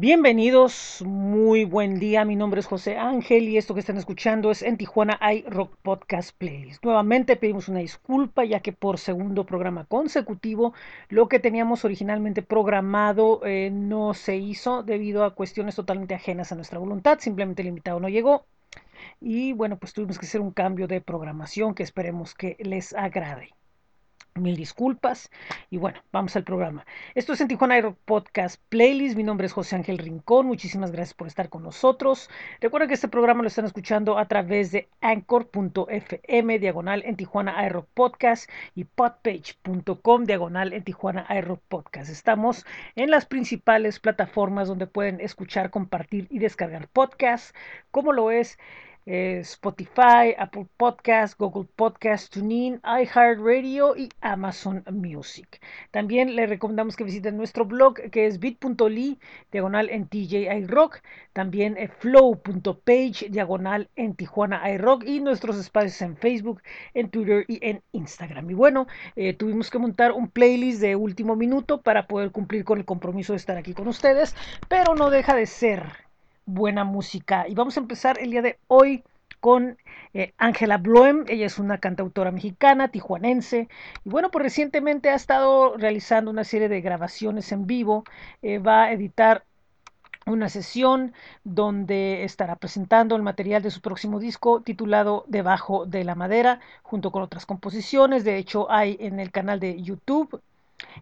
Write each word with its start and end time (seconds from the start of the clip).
Bienvenidos, 0.00 1.02
muy 1.04 1.64
buen 1.64 1.98
día. 1.98 2.24
Mi 2.24 2.36
nombre 2.36 2.60
es 2.60 2.66
José 2.66 2.98
Ángel 2.98 3.48
y 3.48 3.58
esto 3.58 3.74
que 3.74 3.80
están 3.80 3.96
escuchando 3.96 4.52
es 4.52 4.62
en 4.62 4.76
Tijuana 4.76 5.18
hay 5.20 5.42
Rock 5.42 5.74
Podcast 5.82 6.38
Playlist. 6.38 6.84
Nuevamente 6.84 7.34
pedimos 7.34 7.68
una 7.68 7.80
disculpa 7.80 8.44
ya 8.44 8.60
que 8.60 8.72
por 8.72 8.98
segundo 8.98 9.44
programa 9.44 9.86
consecutivo 9.86 10.72
lo 11.08 11.28
que 11.28 11.40
teníamos 11.40 11.84
originalmente 11.84 12.42
programado 12.42 13.44
eh, 13.44 13.70
no 13.72 14.14
se 14.14 14.36
hizo 14.36 14.84
debido 14.84 15.24
a 15.24 15.34
cuestiones 15.34 15.74
totalmente 15.74 16.14
ajenas 16.14 16.52
a 16.52 16.54
nuestra 16.54 16.78
voluntad. 16.78 17.18
Simplemente 17.18 17.62
el 17.62 17.68
invitado 17.68 17.98
no 17.98 18.08
llegó 18.08 18.46
y 19.20 19.52
bueno, 19.52 19.78
pues 19.80 19.94
tuvimos 19.94 20.16
que 20.20 20.26
hacer 20.26 20.40
un 20.40 20.52
cambio 20.52 20.86
de 20.86 21.00
programación 21.00 21.74
que 21.74 21.82
esperemos 21.82 22.34
que 22.34 22.56
les 22.60 22.94
agrade. 22.94 23.48
Mil 24.38 24.56
disculpas. 24.56 25.30
Y 25.70 25.78
bueno, 25.78 26.00
vamos 26.12 26.36
al 26.36 26.44
programa. 26.44 26.86
Esto 27.14 27.32
es 27.32 27.40
en 27.40 27.48
Tijuana 27.48 27.74
Aero 27.74 27.96
Podcast 28.04 28.60
Playlist. 28.68 29.16
Mi 29.16 29.22
nombre 29.22 29.46
es 29.46 29.52
José 29.52 29.76
Ángel 29.76 29.98
Rincón. 29.98 30.46
Muchísimas 30.46 30.90
gracias 30.90 31.14
por 31.14 31.26
estar 31.26 31.48
con 31.48 31.62
nosotros. 31.62 32.30
Recuerden 32.60 32.88
que 32.88 32.94
este 32.94 33.08
programa 33.08 33.42
lo 33.42 33.48
están 33.48 33.64
escuchando 33.64 34.18
a 34.18 34.26
través 34.26 34.72
de 34.72 34.88
anchor.fm 35.00 36.58
diagonal 36.58 37.02
en 37.04 37.16
Tijuana 37.16 37.58
Aero 37.58 37.86
Podcast 37.94 38.50
y 38.74 38.84
podpage.com 38.84 40.24
diagonal 40.24 40.72
en 40.72 40.84
Tijuana 40.84 41.26
Aero 41.28 41.60
Podcast. 41.68 42.10
Estamos 42.10 42.64
en 42.96 43.10
las 43.10 43.26
principales 43.26 44.00
plataformas 44.00 44.68
donde 44.68 44.86
pueden 44.86 45.20
escuchar, 45.20 45.70
compartir 45.70 46.26
y 46.30 46.38
descargar 46.38 46.88
podcasts, 46.88 47.54
como 47.90 48.12
lo 48.12 48.30
es 48.30 48.58
eh, 49.08 49.38
Spotify, 49.40 50.34
Apple 50.36 50.66
Podcast, 50.76 51.38
Google 51.38 51.66
Podcast, 51.76 52.30
TuneIn, 52.30 52.80
iHeartRadio 52.84 53.96
y 53.96 54.10
Amazon 54.20 54.84
Music. 54.92 55.62
También 55.90 56.36
le 56.36 56.46
recomendamos 56.46 56.94
que 56.94 57.04
visiten 57.04 57.38
nuestro 57.38 57.64
blog 57.64 57.94
que 58.10 58.26
es 58.26 58.38
bit.ly 58.38 59.18
diagonal 59.50 59.88
en 59.88 60.08
TJI 60.08 60.66
Rock, 60.66 61.00
también 61.32 61.78
eh, 61.78 61.88
flow.page 61.88 63.30
diagonal 63.30 63.88
en 63.96 64.14
Tijuana 64.14 64.70
iRock 64.72 65.04
y 65.04 65.20
nuestros 65.20 65.56
espacios 65.56 66.02
en 66.02 66.16
Facebook, 66.18 66.60
en 66.92 67.08
Twitter 67.08 67.46
y 67.48 67.58
en 67.66 67.82
Instagram. 67.92 68.50
Y 68.50 68.54
bueno, 68.54 68.88
eh, 69.16 69.32
tuvimos 69.32 69.70
que 69.70 69.78
montar 69.78 70.12
un 70.12 70.28
playlist 70.28 70.82
de 70.82 70.96
último 70.96 71.34
minuto 71.34 71.80
para 71.80 72.06
poder 72.06 72.30
cumplir 72.30 72.64
con 72.64 72.78
el 72.78 72.84
compromiso 72.84 73.32
de 73.32 73.38
estar 73.38 73.56
aquí 73.56 73.72
con 73.72 73.88
ustedes, 73.88 74.36
pero 74.68 74.94
no 74.94 75.08
deja 75.08 75.34
de 75.34 75.46
ser 75.46 76.07
buena 76.48 76.84
música. 76.84 77.46
Y 77.46 77.54
vamos 77.54 77.76
a 77.76 77.80
empezar 77.80 78.18
el 78.18 78.30
día 78.30 78.42
de 78.42 78.58
hoy 78.66 79.04
con 79.40 79.76
eh, 80.14 80.32
Ángela 80.38 80.78
Bloem. 80.78 81.24
Ella 81.28 81.46
es 81.46 81.58
una 81.58 81.78
cantautora 81.78 82.32
mexicana, 82.32 82.88
tijuanense. 82.88 83.68
Y 84.04 84.08
bueno, 84.08 84.30
pues 84.30 84.42
recientemente 84.42 85.10
ha 85.10 85.14
estado 85.14 85.76
realizando 85.76 86.30
una 86.30 86.44
serie 86.44 86.68
de 86.68 86.80
grabaciones 86.80 87.52
en 87.52 87.66
vivo. 87.66 88.04
Eh, 88.42 88.58
va 88.58 88.84
a 88.84 88.92
editar 88.92 89.44
una 90.26 90.48
sesión 90.48 91.12
donde 91.44 92.24
estará 92.24 92.56
presentando 92.56 93.16
el 93.16 93.22
material 93.22 93.62
de 93.62 93.70
su 93.70 93.80
próximo 93.80 94.18
disco 94.18 94.60
titulado 94.62 95.24
Debajo 95.26 95.86
de 95.86 96.04
la 96.04 96.14
Madera, 96.14 96.60
junto 96.82 97.12
con 97.12 97.22
otras 97.22 97.46
composiciones. 97.46 98.24
De 98.24 98.36
hecho, 98.36 98.70
hay 98.70 98.96
en 99.00 99.20
el 99.20 99.30
canal 99.30 99.60
de 99.60 99.80
YouTube 99.82 100.40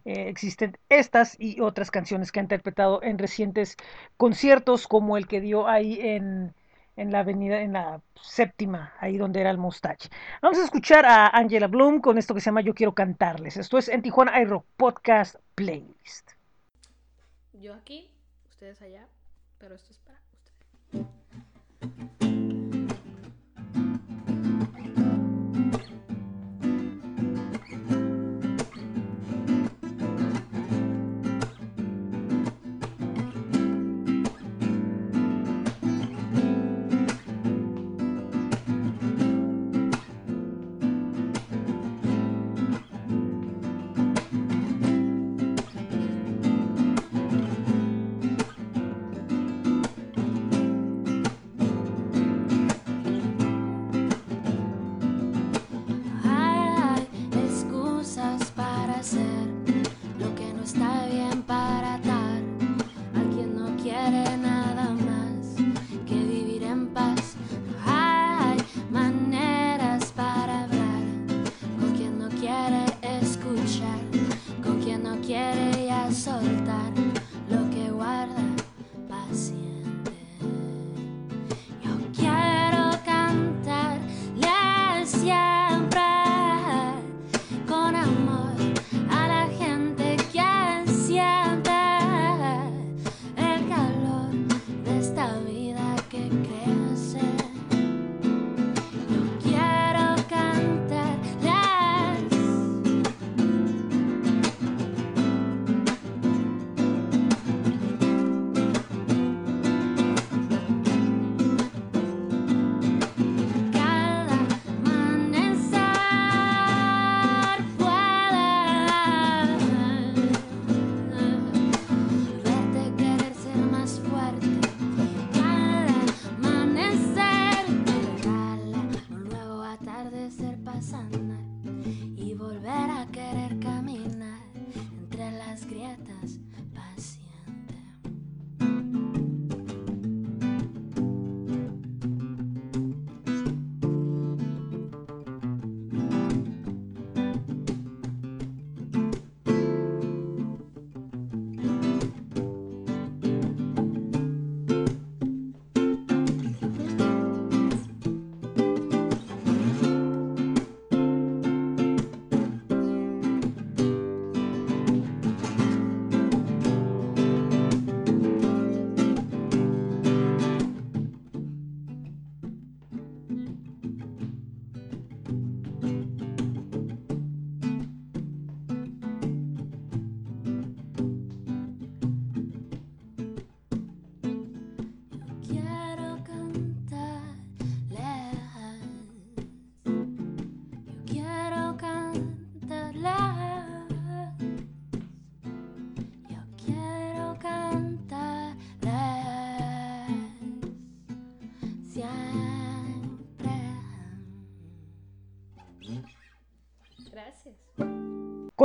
eh, 0.05 0.29
existen 0.29 0.77
estas 0.89 1.35
y 1.39 1.61
otras 1.61 1.91
canciones 1.91 2.31
que 2.31 2.39
ha 2.39 2.43
interpretado 2.43 3.01
en 3.03 3.17
recientes 3.17 3.77
conciertos, 4.17 4.87
como 4.87 5.17
el 5.17 5.27
que 5.27 5.41
dio 5.41 5.67
ahí 5.67 5.99
en, 6.01 6.53
en 6.95 7.11
la 7.11 7.19
avenida, 7.19 7.61
en 7.61 7.73
la 7.73 8.01
séptima, 8.21 8.93
ahí 8.99 9.17
donde 9.17 9.41
era 9.41 9.51
el 9.51 9.57
Mustache. 9.57 10.09
Vamos 10.41 10.57
a 10.57 10.63
escuchar 10.63 11.05
a 11.05 11.27
Angela 11.27 11.67
Bloom 11.67 12.01
con 12.01 12.17
esto 12.17 12.33
que 12.33 12.41
se 12.41 12.45
llama 12.45 12.61
Yo 12.61 12.73
Quiero 12.73 12.93
Cantarles. 12.93 13.57
Esto 13.57 13.77
es 13.77 13.87
en 13.87 14.01
Tijuana 14.01 14.41
iRock 14.41 14.65
Podcast 14.75 15.35
Playlist. 15.55 16.31
Yo 17.53 17.73
aquí, 17.73 18.09
ustedes 18.49 18.81
allá, 18.81 19.07
pero 19.59 19.75
esto 19.75 19.91
es 19.91 19.99
para 19.99 20.19
ustedes. 20.91 22.26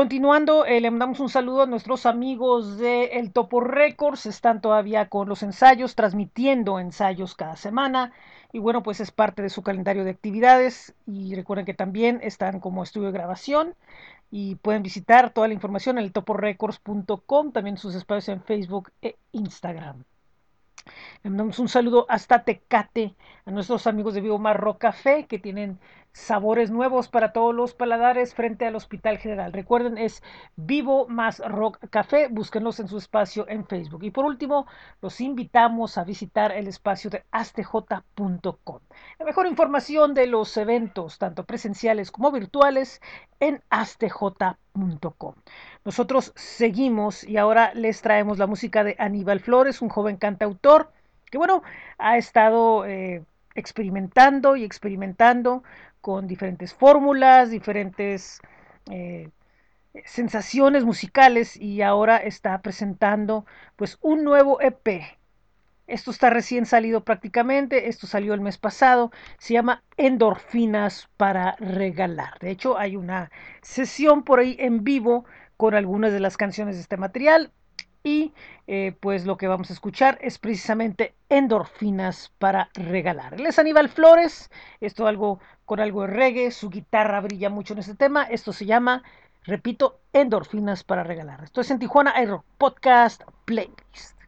Continuando, 0.03 0.67
eh, 0.67 0.81
le 0.81 0.91
mandamos 0.91 1.21
un 1.21 1.29
saludo 1.29 1.63
a 1.63 1.67
nuestros 1.67 2.07
amigos 2.07 2.77
de 2.77 3.05
El 3.05 3.31
Topo 3.31 3.61
Records. 3.61 4.27
Están 4.27 4.61
todavía 4.61 5.09
con 5.09 5.29
los 5.29 5.45
ensayos, 5.45 5.95
transmitiendo 5.95 6.81
ensayos 6.81 7.37
cada 7.37 7.55
semana. 7.55 8.11
Y 8.53 8.59
bueno, 8.59 8.83
pues 8.83 8.99
es 8.99 9.13
parte 9.13 9.43
de 9.43 9.49
su 9.49 9.63
calendario 9.63 10.03
de 10.03 10.11
actividades. 10.11 10.93
Y 11.07 11.37
recuerden 11.37 11.67
que 11.67 11.73
también 11.73 12.19
están 12.21 12.59
como 12.59 12.83
estudio 12.83 13.07
de 13.07 13.13
grabación. 13.13 13.77
Y 14.29 14.57
pueden 14.57 14.83
visitar 14.83 15.31
toda 15.31 15.47
la 15.47 15.55
información 15.55 15.99
en 15.99 16.05
eltoporecords.com, 16.07 17.53
también 17.53 17.77
sus 17.77 17.95
espacios 17.95 18.31
en 18.31 18.43
Facebook 18.43 18.91
e 19.03 19.15
Instagram. 19.31 20.03
Le 21.23 21.31
mandamos 21.31 21.61
un 21.61 21.69
saludo 21.69 22.07
hasta 22.09 22.43
Tecate 22.43 23.15
a 23.45 23.53
nuestros 23.53 23.87
amigos 23.87 24.15
de 24.15 24.21
Vivo 24.21 24.41
Marro 24.41 24.79
Café 24.79 25.27
que 25.27 25.39
tienen 25.39 25.79
sabores 26.13 26.71
nuevos 26.71 27.09
para 27.09 27.33
todos 27.33 27.55
los 27.55 27.75
paladares 27.75 28.35
frente 28.35 28.67
al 28.67 28.77
Hospital 28.77 29.19
General. 29.19 29.53
Recuerden, 29.53 29.97
es 29.97 30.23
Vivo 30.57 31.09
más 31.09 31.39
Rock 31.39 31.79
Café. 31.91 32.29
Búsquenlos 32.29 32.81
en 32.81 32.89
su 32.89 32.99
espacio 32.99 33.47
en 33.49 33.67
Facebook. 33.67 34.03
Y 34.05 34.11
por 34.11 34.27
último, 34.27 34.67
los 35.01 35.21
invitamos 35.21 35.97
a 35.97 36.05
visitar 36.05 36.53
el 36.53 36.69
espacio 36.69 37.11
de 37.11 37.25
astj.com. 37.31 38.81
La 39.19 39.25
mejor 39.25 39.47
información 39.47 40.13
de 40.15 40.27
los 40.27 40.57
eventos, 40.57 41.19
tanto 41.19 41.45
presenciales 41.45 42.11
como 42.11 42.31
virtuales, 42.31 43.01
en 43.41 43.63
astj.com. 43.71 45.35
Nosotros 45.85 46.33
seguimos 46.37 47.25
y 47.25 47.39
ahora 47.39 47.73
les 47.75 48.03
traemos 48.03 48.39
la 48.39 48.47
música 48.47 48.85
de 48.85 48.97
Aníbal 48.99 49.41
Flores, 49.41 49.81
un 49.81 49.89
joven 49.89 50.17
cantautor 50.17 50.93
que, 51.31 51.39
bueno, 51.39 51.63
ha 51.99 52.19
estado... 52.19 52.85
Eh, 52.85 53.25
experimentando 53.55 54.57
y 54.57 54.65
experimentando 54.65 55.63
con 56.03 56.27
diferentes 56.27 56.75
fórmulas, 56.75 57.51
diferentes 57.51 58.43
eh, 58.91 59.31
sensaciones 60.05 60.85
musicales 60.85 61.57
y 61.57 61.81
ahora 61.81 62.19
está 62.19 62.61
presentando 62.61 63.47
pues 63.77 63.99
un 64.03 64.25
nuevo 64.25 64.61
EP. 64.61 65.03
Esto 65.87 66.11
está 66.11 66.31
recién 66.31 66.67
salido 66.67 67.05
prácticamente, 67.05 67.89
esto 67.89 68.07
salió 68.07 68.35
el 68.35 68.41
mes 68.41 68.59
pasado, 68.59 69.13
se 69.39 69.55
llama 69.55 69.83
Endorfinas 69.97 71.09
para 71.17 71.57
regalar. 71.59 72.39
De 72.41 72.51
hecho, 72.51 72.79
hay 72.79 72.97
una 72.97 73.31
sesión 73.63 74.25
por 74.25 74.41
ahí 74.41 74.57
en 74.59 74.85
vivo 74.85 75.25
con 75.57 75.75
algunas 75.75 76.13
de 76.13 76.21
las 76.21 76.37
canciones 76.37 76.77
de 76.77 76.83
este 76.83 76.97
material 76.97 77.53
y 78.05 78.33
eh, 78.67 78.97
pues 79.01 79.27
lo 79.27 79.37
que 79.37 79.49
vamos 79.49 79.71
a 79.71 79.73
escuchar 79.73 80.19
es 80.21 80.39
precisamente 80.39 81.15
endorfinas 81.29 82.33
para 82.39 82.71
regalar. 82.75 83.35
Él 83.35 83.47
es 83.47 83.59
Aníbal 83.59 83.89
Flores, 83.89 84.51
esto 84.81 85.07
algo 85.07 85.41
con 85.65 85.81
algo 85.81 86.03
de 86.03 86.09
reggae, 86.09 86.51
su 86.51 86.71
guitarra 86.71 87.21
brilla 87.21 87.51
mucho 87.51 87.75
en 87.75 87.81
este 87.81 87.95
tema, 87.95 88.25
esto 88.25 88.53
se 88.53 88.67
llama, 88.67 89.03
repito, 89.45 90.01
endorfinas 90.13 90.85
para 90.85 91.05
regalar. 91.05 91.45
Esto 91.45 91.61
es 91.61 91.71
en 91.71 91.79
Tijuana 91.79 92.13
Aero 92.15 92.45
Podcast 92.59 93.23
Playlist. 93.45 94.19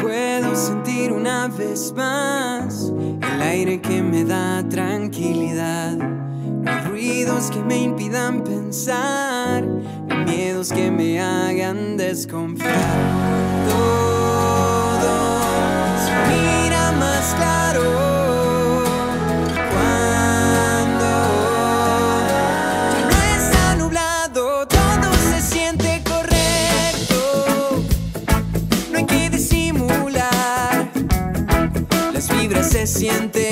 puedo 0.00 0.54
sentir 0.54 1.12
una 1.12 1.48
vez 1.48 1.92
más 1.94 2.92
el 3.32 3.42
aire 3.42 3.80
que 3.80 4.02
me 4.02 4.24
da 4.24 4.66
tranquilidad 4.68 6.16
no 6.66 6.72
hay 6.72 6.80
ruidos 6.80 7.50
que 7.52 7.60
me 7.60 7.76
impidan 7.78 8.42
pensar, 8.42 9.64
miedos 10.24 10.72
que 10.72 10.90
me 10.90 11.20
hagan 11.20 11.96
desconfiar. 11.96 12.74
Todo 13.68 15.10
se 16.04 16.12
mira 16.28 16.92
más 16.92 17.34
claro. 17.34 17.82
Cuando 19.72 21.10
no 23.10 23.16
está 23.36 23.76
nublado, 23.76 24.66
todo 24.66 25.12
se 25.30 25.40
siente 25.42 26.02
correcto. 26.08 27.82
No 28.92 28.98
hay 28.98 29.06
que 29.06 29.30
disimular, 29.30 30.88
las 32.12 32.28
vibras 32.28 32.70
se 32.70 32.86
sienten 32.86 33.45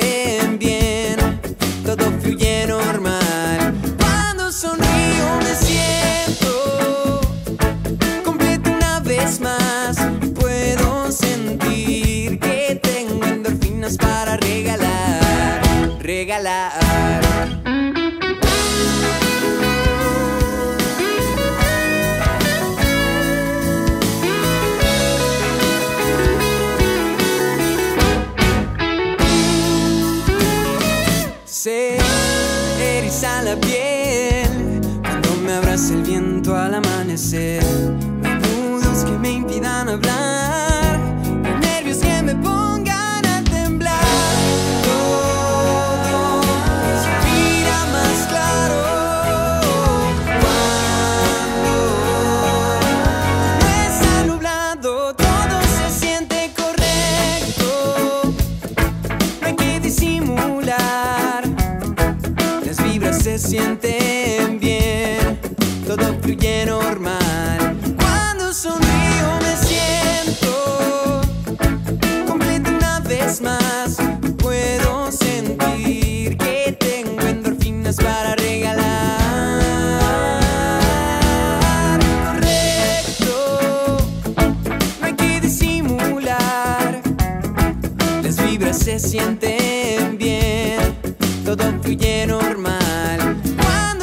sienten 89.39 90.17
bien, 90.17 90.95
todo 91.43 91.63
fluye 91.81 92.27
normal. 92.27 93.41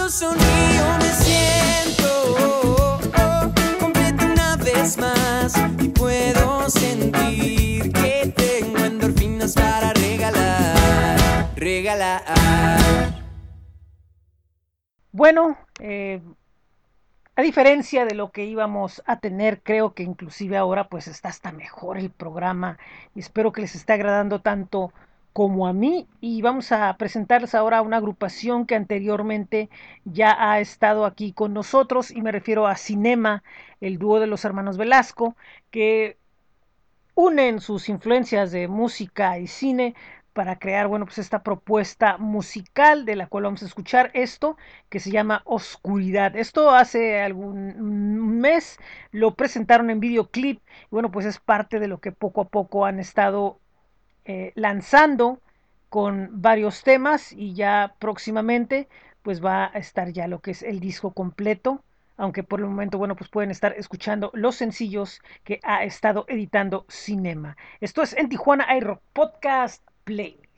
Sonrío 0.09 0.99
me 0.99 1.09
siento 1.09 3.01
completo 3.81 4.27
una 4.27 4.57
vez 4.57 4.99
más 4.99 5.55
y 5.81 5.89
puedo 5.89 6.69
sentir 6.69 7.91
que 7.93 8.31
tengo 8.37 8.79
endorfinas 8.85 9.55
para 9.55 9.95
regalar, 9.95 11.49
regalar. 11.57 12.23
Bueno, 15.13 15.57
eh, 15.81 16.21
a 17.35 17.41
diferencia 17.41 18.05
de 18.05 18.15
lo 18.15 18.33
que 18.33 18.45
íbamos 18.45 19.03
a 19.07 19.19
tener, 19.19 19.63
creo 19.63 19.95
que 19.95 20.03
inclusive 20.03 20.59
ahora 20.59 20.89
pues 20.89 21.09
está 21.09 21.31
hasta 21.31 21.53
mejor 21.53 21.97
el 21.97 22.11
programa 22.11 22.77
y 23.15 23.21
espero 23.21 23.51
que 23.51 23.63
les 23.63 23.75
esté 23.75 23.95
agradando 23.95 24.43
tanto 24.43 24.93
como 25.33 25.67
a 25.67 25.73
mí 25.73 26.07
y 26.21 26.43
vamos 26.43 26.73
a 26.73 26.95
presentarles 26.99 27.55
ahora 27.55 27.83
una 27.83 27.97
agrupación 27.99 28.67
que 28.67 28.75
anteriormente 28.75 29.71
ya 30.05 30.37
ha 30.39 30.61
estado 30.61 31.07
aquí 31.07 31.33
con 31.33 31.55
nosotros 31.55 32.11
y 32.11 32.23
me 32.23 32.33
refiero 32.33 32.67
a 32.67 32.77
Cinema, 32.77 33.43
el 33.81 33.99
dúo 33.99 34.21
de 34.21 34.27
los 34.27 34.45
hermanos 34.45 34.77
Velasco, 34.77 35.37
que 35.71 36.19
unen 37.15 37.61
sus 37.61 37.89
influencias 37.89 38.53
de 38.53 38.69
música 38.69 39.39
y 39.39 39.47
cine 39.47 39.95
para 40.33 40.59
crear, 40.59 40.89
bueno, 40.89 41.05
pues 41.05 41.19
esta 41.19 41.43
propuesta 41.43 42.17
musical 42.17 43.05
de 43.05 43.17
la 43.17 43.27
cual 43.27 43.45
vamos 43.45 43.63
a 43.63 43.67
escuchar 43.67 44.11
esto 44.15 44.57
que 44.89 44.99
se 44.99 45.11
llama 45.11 45.43
Oscuridad. 45.45 46.37
Esto 46.37 46.71
hace 46.71 47.21
algún 47.21 48.41
mes 48.41 48.79
lo 49.11 49.35
presentaron 49.35 49.91
en 49.91 50.01
videoclip 50.01 50.61
y 50.61 50.89
bueno, 50.91 51.11
pues 51.11 51.27
es 51.27 51.39
parte 51.39 51.81
de 51.81 51.89
lo 51.89 52.01
que 52.01 52.13
poco 52.13 52.43
a 52.43 52.49
poco 52.49 52.87
han 52.87 52.99
estado 52.99 53.59
eh, 54.25 54.53
lanzando 54.55 55.41
con 55.89 56.31
varios 56.41 56.83
temas 56.83 57.33
y 57.33 57.55
ya 57.55 57.95
próximamente 57.99 58.89
pues 59.23 59.45
va 59.45 59.71
a 59.73 59.79
estar 59.79 60.13
ya 60.13 60.27
lo 60.27 60.41
que 60.41 60.53
es 60.53 60.63
el 60.63 60.81
disco 60.81 61.13
completo 61.13 61.83
aunque 62.17 62.43
por 62.45 62.61
el 62.61 62.67
momento, 62.67 62.99
bueno, 62.99 63.17
pues 63.17 63.31
pueden 63.31 63.51
estar 63.51 63.75
escuchando 63.77 64.31
los 64.35 64.57
sencillos 64.57 65.21
que 65.45 65.61
ha 65.65 65.83
estado 65.85 66.25
editando 66.29 66.85
Cinema. 66.89 67.57
Esto 67.81 68.03
es 68.03 68.13
en 68.13 68.29
Tijuana 68.29 68.77
iRock 68.77 69.01
Podcast 69.13 69.83
Playlist. 70.05 70.52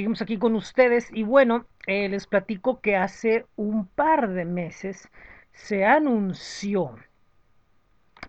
Seguimos 0.00 0.22
aquí 0.22 0.38
con 0.38 0.54
ustedes 0.54 1.10
y 1.12 1.24
bueno, 1.24 1.66
eh, 1.86 2.08
les 2.08 2.26
platico 2.26 2.80
que 2.80 2.96
hace 2.96 3.44
un 3.56 3.86
par 3.86 4.30
de 4.30 4.46
meses 4.46 5.10
se 5.52 5.84
anunció 5.84 6.96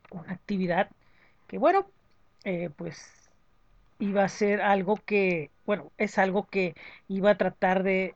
una 0.09 0.33
actividad 0.33 0.89
que 1.47 1.57
bueno, 1.57 1.89
eh, 2.43 2.71
pues 2.75 3.31
iba 3.99 4.25
a 4.25 4.27
ser 4.27 4.59
algo 4.59 4.97
que, 4.97 5.49
bueno, 5.65 5.93
es 5.97 6.17
algo 6.17 6.45
que 6.45 6.75
iba 7.07 7.31
a 7.31 7.37
tratar 7.37 7.83
de 7.83 8.15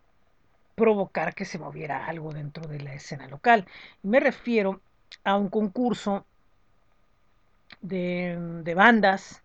provocar 0.76 1.34
que 1.34 1.46
se 1.46 1.58
moviera 1.58 2.08
algo 2.08 2.34
dentro 2.34 2.68
de 2.68 2.82
la 2.82 2.94
escena 2.94 3.26
local. 3.30 3.66
Me 4.04 4.20
refiero 4.20 4.82
a 5.24 5.38
un 5.38 5.48
concurso 5.48 6.26
de, 7.80 8.38
de 8.66 8.74
bandas 8.74 9.45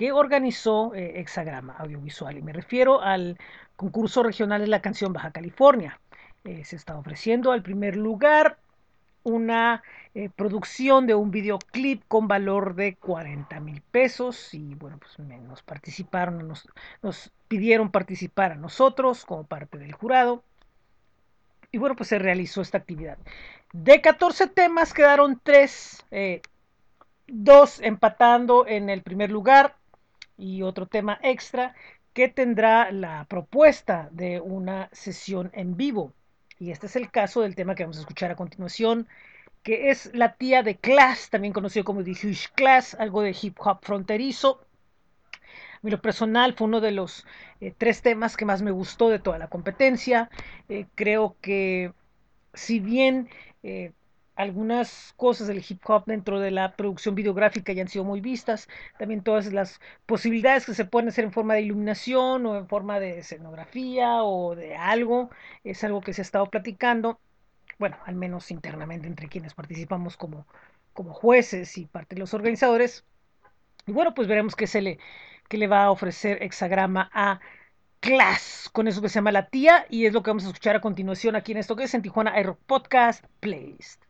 que 0.00 0.12
organizó 0.12 0.94
eh, 0.94 1.20
Hexagrama 1.20 1.74
Audiovisual. 1.74 2.38
Y 2.38 2.40
me 2.40 2.54
refiero 2.54 3.02
al 3.02 3.36
concurso 3.76 4.22
regional 4.22 4.62
de 4.62 4.66
la 4.66 4.80
canción 4.80 5.12
Baja 5.12 5.30
California. 5.30 6.00
Eh, 6.44 6.64
se 6.64 6.76
está 6.76 6.96
ofreciendo 6.96 7.52
al 7.52 7.62
primer 7.62 7.96
lugar 7.96 8.56
una 9.24 9.82
eh, 10.14 10.30
producción 10.34 11.06
de 11.06 11.14
un 11.14 11.30
videoclip 11.30 12.02
con 12.08 12.28
valor 12.28 12.76
de 12.76 12.94
40 12.94 13.60
mil 13.60 13.82
pesos 13.82 14.54
y 14.54 14.74
bueno, 14.74 14.98
pues 14.98 15.18
nos 15.18 15.62
participaron, 15.62 16.48
nos, 16.48 16.66
nos 17.02 17.30
pidieron 17.46 17.90
participar 17.90 18.52
a 18.52 18.54
nosotros 18.54 19.26
como 19.26 19.44
parte 19.44 19.76
del 19.76 19.92
jurado 19.92 20.42
y 21.72 21.76
bueno, 21.76 21.94
pues 21.94 22.08
se 22.08 22.18
realizó 22.18 22.62
esta 22.62 22.78
actividad. 22.78 23.18
De 23.74 24.00
14 24.00 24.46
temas 24.46 24.94
quedaron 24.94 25.38
3, 25.42 26.06
dos 27.26 27.80
empatando 27.80 28.66
en 28.66 28.88
el 28.88 29.02
primer 29.02 29.30
lugar 29.30 29.76
y 30.40 30.62
otro 30.62 30.86
tema 30.86 31.18
extra 31.22 31.74
que 32.12 32.28
tendrá 32.28 32.90
la 32.90 33.24
propuesta 33.28 34.08
de 34.10 34.40
una 34.40 34.88
sesión 34.92 35.50
en 35.54 35.76
vivo. 35.76 36.12
Y 36.58 36.70
este 36.70 36.86
es 36.86 36.96
el 36.96 37.10
caso 37.10 37.42
del 37.42 37.54
tema 37.54 37.74
que 37.74 37.84
vamos 37.84 37.98
a 37.98 38.00
escuchar 38.00 38.30
a 38.30 38.36
continuación, 38.36 39.06
que 39.62 39.90
es 39.90 40.10
la 40.14 40.34
tía 40.34 40.62
de 40.62 40.76
Class, 40.76 41.30
también 41.30 41.52
conocido 41.52 41.84
como 41.84 42.02
The 42.02 42.12
Huge 42.12 42.48
Class, 42.54 42.94
algo 42.98 43.22
de 43.22 43.36
hip 43.40 43.56
hop 43.60 43.78
fronterizo. 43.82 44.66
Mí 45.82 45.90
lo 45.90 46.02
personal 46.02 46.54
fue 46.54 46.66
uno 46.66 46.80
de 46.80 46.90
los 46.90 47.26
eh, 47.60 47.72
tres 47.76 48.02
temas 48.02 48.36
que 48.36 48.44
más 48.44 48.60
me 48.60 48.70
gustó 48.70 49.08
de 49.08 49.18
toda 49.18 49.38
la 49.38 49.48
competencia. 49.48 50.30
Eh, 50.68 50.86
creo 50.94 51.36
que 51.40 51.92
si 52.52 52.80
bien 52.80 53.30
eh, 53.62 53.92
algunas 54.40 55.12
cosas 55.16 55.48
del 55.48 55.64
hip 55.68 55.82
hop 55.84 56.04
dentro 56.06 56.40
de 56.40 56.50
la 56.50 56.74
producción 56.74 57.14
videográfica 57.14 57.72
ya 57.72 57.82
han 57.82 57.88
sido 57.88 58.04
muy 58.04 58.20
vistas, 58.20 58.68
también 58.98 59.22
todas 59.22 59.52
las 59.52 59.80
posibilidades 60.06 60.64
que 60.64 60.74
se 60.74 60.86
pueden 60.86 61.08
hacer 61.10 61.24
en 61.24 61.32
forma 61.32 61.54
de 61.54 61.62
iluminación 61.62 62.46
o 62.46 62.56
en 62.56 62.66
forma 62.66 63.00
de 63.00 63.18
escenografía 63.18 64.22
o 64.22 64.56
de 64.56 64.76
algo, 64.76 65.30
es 65.62 65.84
algo 65.84 66.00
que 66.00 66.14
se 66.14 66.22
ha 66.22 66.24
estado 66.24 66.46
platicando, 66.46 67.20
bueno, 67.78 67.98
al 68.06 68.14
menos 68.14 68.50
internamente 68.50 69.06
entre 69.06 69.28
quienes 69.28 69.54
participamos 69.54 70.16
como, 70.16 70.46
como 70.94 71.12
jueces 71.12 71.76
y 71.76 71.86
parte 71.86 72.14
de 72.14 72.20
los 72.20 72.34
organizadores. 72.34 73.04
Y 73.86 73.92
bueno, 73.92 74.14
pues 74.14 74.28
veremos 74.28 74.56
qué 74.56 74.66
se 74.66 74.80
le, 74.80 74.98
qué 75.48 75.58
le 75.58 75.66
va 75.66 75.84
a 75.84 75.90
ofrecer 75.90 76.42
Hexagrama 76.42 77.10
a 77.12 77.40
Class, 78.00 78.70
con 78.72 78.88
eso 78.88 79.02
que 79.02 79.10
se 79.10 79.16
llama 79.16 79.32
La 79.32 79.48
Tía, 79.48 79.86
y 79.90 80.06
es 80.06 80.14
lo 80.14 80.22
que 80.22 80.30
vamos 80.30 80.44
a 80.44 80.48
escuchar 80.48 80.76
a 80.76 80.80
continuación 80.80 81.36
aquí 81.36 81.52
en 81.52 81.58
esto 81.58 81.76
que 81.76 81.84
es 81.84 81.94
en 81.94 82.02
Tijuana 82.02 82.32
Aero 82.32 82.58
Podcast 82.66 83.24
Playlist. 83.40 84.09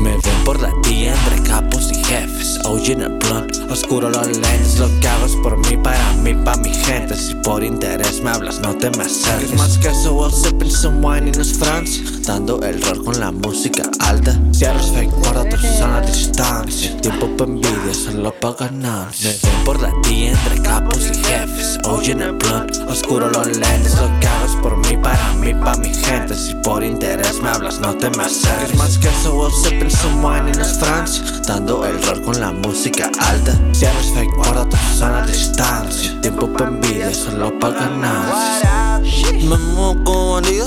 Me 0.00 0.12
ven 0.12 0.44
por 0.44 0.60
la 0.60 0.72
tía 0.82 1.14
entre 1.14 1.42
capos 1.42 1.90
y 1.92 2.04
jefes 2.04 2.58
Oyen 2.64 3.02
el 3.02 3.18
blunt, 3.18 3.70
oscuro 3.70 4.08
los 4.08 4.26
lentes 4.26 4.78
Lo 4.78 4.88
que 5.00 5.08
hago 5.08 5.26
es 5.26 5.36
por 5.36 5.58
mí, 5.58 5.76
para 5.76 6.12
mí, 6.22 6.34
pa' 6.34 6.56
mi 6.56 6.72
gente 6.72 7.16
Si 7.16 7.34
por 7.36 7.62
interés 7.64 8.22
me 8.22 8.30
hablas, 8.30 8.60
no 8.60 8.74
te 8.76 8.90
me 8.90 9.04
acerques 9.04 9.54
Más 9.54 9.76
que 9.78 9.88
eso, 9.88 10.14
we'll 10.14 10.30
sipping 10.30 10.70
some 10.70 11.04
wine 11.04 11.28
in 11.28 11.40
his 11.40 11.52
France 11.58 12.18
dando 12.28 12.60
el 12.60 12.80
rol 12.82 13.02
con 13.04 13.18
la 13.18 13.32
música 13.32 13.84
alta. 14.00 14.38
Cierros 14.52 14.92
fake, 14.92 15.10
guarda 15.12 15.48
tu 15.48 15.56
sana 15.56 16.02
distancia. 16.02 16.94
Tiempo 17.00 17.26
pa' 17.38 17.44
envidia, 17.44 17.94
solo 17.94 18.34
pa' 18.38 18.52
ganar. 18.52 19.08
Me 19.22 19.30
ven 19.30 19.64
por 19.64 19.80
la 19.80 19.90
tía 20.02 20.32
entre 20.32 20.60
capos 20.60 21.06
y 21.06 21.14
jefes. 21.24 21.78
Oyen 21.84 22.20
el 22.20 22.32
blunt, 22.32 22.76
oscuro 22.86 23.30
los 23.30 23.46
lentes. 23.46 23.94
Lo 23.94 24.20
que 24.20 24.26
hago 24.26 24.44
es 24.44 24.56
por 24.56 24.76
mí, 24.76 24.96
para 24.98 25.32
mí, 25.40 25.54
pa' 25.54 25.76
mi 25.76 25.94
gente. 25.94 26.34
Si 26.34 26.54
por 26.56 26.84
interés 26.84 27.40
me 27.42 27.48
hablas, 27.48 27.80
no 27.80 27.96
te 27.98 28.10
me 28.10 28.24
acerques. 28.24 28.76
Más 28.76 28.98
que 28.98 29.08
vos 29.28 29.62
sipping 29.62 29.90
some 29.90 30.24
wine 30.24 30.50
en 30.50 30.64
Francia. 30.64 31.24
Dando 31.46 31.84
el 31.84 32.02
rol 32.02 32.22
con 32.22 32.40
la 32.40 32.52
música 32.52 33.10
alta. 33.18 33.52
Cierros 33.72 34.12
fake, 34.14 34.34
guarda 34.36 34.68
tu 34.68 34.76
sana 34.96 35.26
distancia. 35.26 36.20
Tiempo 36.20 36.46
pa' 36.52 36.64
envidia, 36.64 37.12
solo 37.12 37.58
pa' 37.58 37.70
ganar. 37.70 39.02
Me 39.02 40.04
como 40.04 40.34
bandido, 40.34 40.66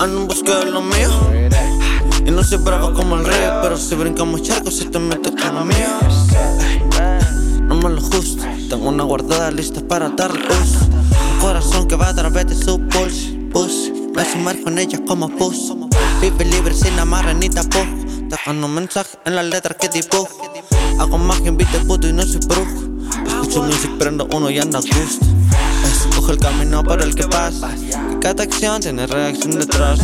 ando 0.00 0.20
en 0.20 0.28
busca 0.28 0.58
de 0.58 0.70
lo 0.70 0.82
mío. 0.82 1.10
Y 2.24 2.30
no 2.30 2.42
soy 2.42 2.58
bravo 2.58 2.92
como 2.92 3.16
el 3.16 3.24
rey, 3.24 3.48
pero 3.62 3.76
si 3.76 3.94
brincamos 3.94 4.42
charcos, 4.42 4.74
si 4.74 4.86
te 4.86 4.98
metes 4.98 5.32
con 5.40 5.54
lo 5.54 5.64
mío. 5.64 5.88
No 7.62 7.74
me 7.76 7.88
lo 7.90 8.00
justo, 8.00 8.42
tengo 8.68 8.88
una 8.88 9.04
guardada 9.04 9.50
lista 9.50 9.80
para 9.80 10.08
darle 10.10 10.40
uso. 10.40 10.84
Un 11.34 11.40
corazón 11.40 11.86
que 11.86 11.96
va 11.96 12.08
a 12.08 12.14
través 12.14 12.46
de 12.46 12.54
su 12.54 12.80
pulso. 12.88 13.36
Pussy, 13.52 13.95
me 14.16 14.24
sumerjo 14.24 14.70
en 14.70 14.78
ella 14.78 14.98
como 15.06 15.28
pus. 15.28 15.74
Vive 16.22 16.46
libre 16.46 16.74
sin 16.74 16.98
amarre 16.98 17.34
ni 17.34 17.50
tapujo. 17.50 17.84
Dejando 18.30 18.66
un 18.66 18.74
mensaje 18.74 19.18
en 19.26 19.36
las 19.36 19.44
letras 19.44 19.76
que 19.76 19.90
dibujo. 19.90 20.30
Hago 20.98 21.18
magia, 21.18 21.48
invite 21.48 21.78
puto 21.80 22.08
y 22.08 22.14
no 22.14 22.22
soy 22.22 22.40
brujo. 22.48 22.64
Escucho 23.26 23.62
music, 23.62 23.90
prendo 23.98 24.26
uno 24.32 24.48
y 24.48 24.58
anda 24.58 24.78
a 24.78 24.82
gusto. 24.82 25.35
Escojo 25.86 26.32
el 26.32 26.38
camino 26.38 26.82
para 26.82 27.04
el 27.04 27.14
que 27.14 27.26
pasa. 27.26 27.70
Que 28.10 28.18
cada 28.20 28.42
acción 28.42 28.80
tiene 28.80 29.06
reacción 29.06 29.58
detrás. 29.58 30.00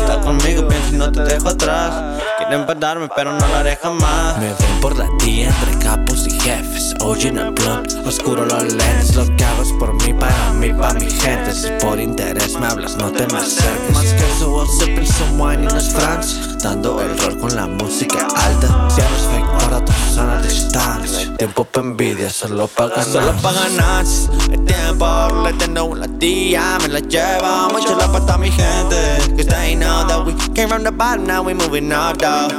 Está 0.00 0.20
conmigo, 0.20 0.66
pienso 0.68 0.94
y 0.94 0.98
no 0.98 1.10
te 1.10 1.22
dejo 1.22 1.48
atrás. 1.48 2.20
Quieren 2.38 2.66
pararme, 2.66 3.08
pero 3.14 3.32
no 3.32 3.46
lo 3.46 3.54
haré 3.56 3.76
jamás. 3.76 4.38
Me 4.38 4.46
ven 4.46 4.80
por 4.80 4.96
la 4.98 5.08
tía 5.18 5.48
entre 5.48 5.78
capos 5.78 6.26
y 6.26 6.30
jefes. 6.40 6.94
Oyen 7.00 7.38
el 7.38 7.52
blunt, 7.52 7.92
oscuro 8.06 8.44
los 8.44 8.62
lentes. 8.64 9.14
Lo 9.14 9.24
que 9.36 9.44
hago 9.44 9.62
es 9.62 9.72
por 9.72 9.94
mí, 9.94 10.12
para 10.14 10.52
mí, 10.52 10.72
pa' 10.72 10.94
mi 10.94 11.10
gente. 11.10 11.52
Si 11.52 11.68
por 11.84 11.98
interés 11.98 12.58
me 12.58 12.66
hablas, 12.66 12.96
no 12.96 13.10
te 13.10 13.26
me 13.28 13.38
acerques. 13.38 13.92
Más 13.92 14.04
que 14.04 14.30
eso, 14.30 14.50
vos 14.50 14.78
sipping 14.78 15.06
some 15.06 15.42
wine 15.42 15.64
y 15.64 15.66
no 15.66 15.76
es 15.76 15.90
Francia. 15.90 16.53
El 16.64 17.18
rol 17.18 17.38
con 17.40 17.54
la 17.54 17.66
música 17.66 18.26
alta. 18.36 18.88
Cierros 18.88 19.28
fake, 19.30 19.46
guarda 19.50 19.84
tu 19.84 19.92
sana 20.14 20.40
distancia. 20.40 21.36
Tiempo 21.36 21.62
pa' 21.64 21.80
envidia, 21.80 22.30
solo 22.30 22.68
pa' 22.68 22.88
ganar. 22.88 23.04
Solo 23.04 23.32
pa' 23.42 23.52
ganar, 23.52 24.04
el 24.50 24.64
tiempo 24.64 25.06
le 25.44 25.52
tengo 25.52 25.94
la 25.94 26.08
tía, 26.18 26.78
me 26.80 26.88
la 26.88 27.00
lleva 27.00 27.68
mucho 27.68 27.94
la 27.98 28.10
pata 28.10 28.38
mi 28.38 28.50
gente. 28.50 28.96
Cause 29.36 29.46
they 29.46 29.74
know 29.74 30.06
that 30.06 30.24
we 30.24 30.32
came 30.54 30.70
from 30.70 30.84
the 30.84 30.90
bottom, 30.90 31.26
now 31.26 31.42
we 31.42 31.52
moving 31.52 31.92
up, 31.92 32.16
dog. 32.16 32.50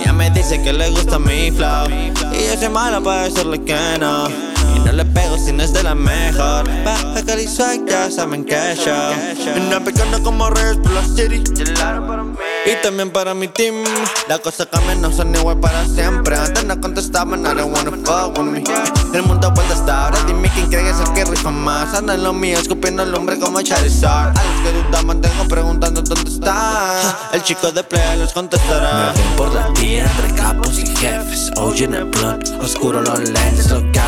Ella 0.00 0.14
me 0.14 0.30
dice 0.30 0.62
que 0.62 0.72
le 0.72 0.88
gusta 0.88 1.18
mi 1.18 1.50
flow, 1.50 1.86
y 1.90 2.46
yo 2.48 2.58
soy 2.58 2.70
malo 2.70 3.02
para 3.02 3.24
decirle 3.24 3.62
que 3.62 3.98
no. 4.00 4.28
Y 4.76 4.80
no 4.80 4.92
le 4.92 5.04
pego 5.04 5.36
si 5.38 5.52
no 5.52 5.62
es 5.62 5.72
de 5.72 5.82
la 5.82 5.94
mejor. 5.94 6.68
Baja 6.84 7.22
Cali 7.26 7.46
swag, 7.46 7.86
ya 7.86 8.10
saben 8.10 8.44
que 8.44 8.56
yo. 8.84 8.94
Ando 9.54 9.84
picando 9.84 10.22
como 10.22 10.50
reyes 10.50 10.76
por 10.78 10.92
la 10.92 11.02
city. 11.04 11.42
Y 12.66 12.82
también 12.82 13.10
para 13.10 13.32
mi 13.32 13.48
team 13.48 13.74
La 14.28 14.38
cosa 14.38 14.66
cambia, 14.66 14.94
no 14.94 15.10
son 15.10 15.34
igual 15.34 15.58
para 15.60 15.86
siempre 15.86 16.36
Antes 16.36 16.64
no 16.64 16.78
contestaban, 16.78 17.40
I 17.40 17.54
don't 17.54 17.74
wanna 17.74 17.90
fuck 18.04 18.36
with 18.38 18.44
me 18.44 18.62
El 19.14 19.22
mundo 19.22 19.50
vuelta 19.52 19.72
hasta 19.74 20.04
ahora, 20.04 20.18
dime 20.26 20.50
quién 20.54 20.68
cree 20.68 20.82
que 20.82 20.90
es 20.90 21.00
el 21.00 21.12
que 21.14 21.24
rifa 21.24 21.50
más 21.50 21.94
Anda 21.94 22.14
en 22.14 22.22
lo 22.22 22.34
mío, 22.34 22.58
escupiendo 22.58 23.02
el 23.02 23.14
hombre 23.14 23.38
como 23.38 23.62
Charizard 23.62 24.36
A 24.36 24.44
los 24.44 24.60
que 24.62 24.72
dudan 24.72 25.06
mantengo 25.06 25.48
preguntando 25.48 26.02
dónde 26.02 26.30
está 26.30 27.30
El 27.32 27.42
chico 27.42 27.72
de 27.72 27.82
play 27.82 28.18
los 28.18 28.34
contestará 28.34 29.14
por 29.36 29.54
la 29.54 29.72
tía 29.72 30.04
entre 30.04 30.34
capos 30.34 30.78
y 30.78 30.86
jefes. 30.96 31.50
Oyen 31.56 31.94
el 31.94 32.04
blunt, 32.04 32.48
oscuro 32.62 33.00
los 33.00 33.18
lentes. 33.20 33.70
Lo 33.70 33.80
que 33.92 33.98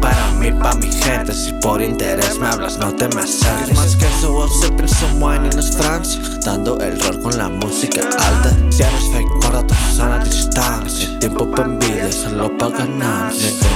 para 0.00 0.30
mí, 0.32 0.50
pa' 0.52 0.74
mi 0.74 0.90
gente. 0.92 1.32
Si 1.34 1.52
por 1.54 1.82
interés 1.82 2.38
me 2.38 2.48
hablas, 2.48 2.78
no 2.78 2.94
te 2.94 3.08
me 3.08 3.22
acerques. 3.22 3.76
Más 3.76 3.96
que 3.96 4.06
eso, 4.06 4.32
vos 4.32 4.60
sipping 4.60 4.88
some 4.88 5.24
wine 5.24 5.48
es 5.48 5.76
Francia. 5.76 6.20
Dando 6.44 6.78
el 6.80 7.00
rol 7.00 7.20
con 7.22 7.36
la 7.36 7.48
música 7.48 8.02
alta. 8.02 8.50
Cierros 8.70 9.10
fake, 9.12 9.30
guarda 9.40 9.66
tu 9.66 9.74
sana 9.96 10.24
distancia. 10.24 11.18
Tiempo 11.18 11.50
pa' 11.50 11.62
envidia, 11.62 12.10
solo 12.12 12.56
pa' 12.56 12.68
ven 12.68 13.00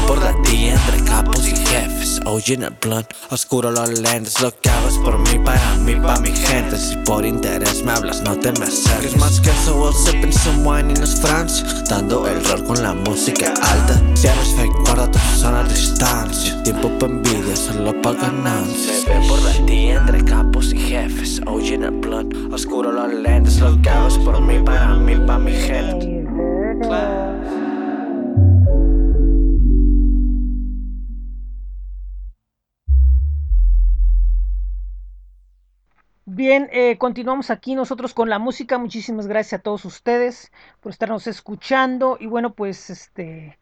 por 0.06 0.18
la 0.22 0.34
tía 0.42 0.74
entre 0.74 1.04
capos 1.04 1.46
y 1.46 1.56
jefes. 1.56 2.20
Oyen 2.26 2.62
el 2.62 2.76
blunt, 2.80 3.06
oscuro 3.30 3.70
los 3.70 3.88
lentes. 3.98 4.40
Lo 4.40 4.50
que 4.60 4.70
hago 4.70 4.88
es 4.88 4.98
por 4.98 5.18
mí, 5.18 5.38
para 5.44 5.74
mí, 5.76 5.94
pa' 5.96 6.20
mi 6.20 6.30
gente. 6.30 6.78
Si 6.78 6.96
por 6.96 7.24
interés 7.24 7.84
me 7.84 7.92
hablas, 7.92 8.22
no 8.22 8.36
te 8.36 8.52
me 8.52 8.66
acerques. 8.66 9.16
Más 9.16 9.40
que 9.40 9.50
eso, 9.50 9.74
vos 9.74 10.04
sipping 10.04 10.32
some 10.32 10.68
wine 10.68 10.92
es 10.94 11.20
Francia. 11.20 11.64
Dando 11.88 12.26
el 12.26 12.44
rol 12.44 12.64
con 12.64 12.82
la 12.82 12.94
música 12.94 13.54
alta. 13.62 14.00
Cierros 14.14 14.54
fake, 14.56 14.76
guarda 14.84 15.10
tu 15.10 15.18
sana 15.38 15.64
distancia. 15.64 16.09
Tiempo 16.64 16.88
pa' 16.98 17.06
envidia, 17.06 17.54
solo 17.54 17.92
pa' 18.02 18.12
ganar. 18.14 18.66
Me 18.66 19.14
ven 19.14 19.28
por 19.28 19.40
la 19.42 19.66
tía 19.66 19.96
entre 19.98 20.24
capos 20.24 20.72
y 20.72 20.78
jefes. 20.78 21.40
Oyen 21.46 21.84
el 21.84 21.92
blunt, 21.92 22.34
oscuro 22.52 22.90
los 22.90 23.14
lentes. 23.14 23.60
Lo 23.60 23.80
que 23.80 23.90
hago 23.90 24.08
es 24.08 24.18
por 24.18 24.40
mí, 24.40 24.58
para 24.64 24.96
mí, 24.96 25.14
pa' 25.24 25.38
mi 25.38 25.52
gente. 25.52 26.26
Bien, 36.24 36.68
eh, 36.72 36.98
continuamos 36.98 37.50
aquí 37.50 37.76
nosotros 37.76 38.14
con 38.14 38.28
la 38.28 38.40
música. 38.40 38.78
Muchísimas 38.78 39.28
gracias 39.28 39.60
a 39.60 39.62
todos 39.62 39.84
ustedes 39.84 40.50
por 40.80 40.90
estarnos 40.90 41.28
escuchando. 41.28 42.16
Y 42.18 42.26
bueno, 42.26 42.54
pues 42.54 42.90
este, 42.90 43.59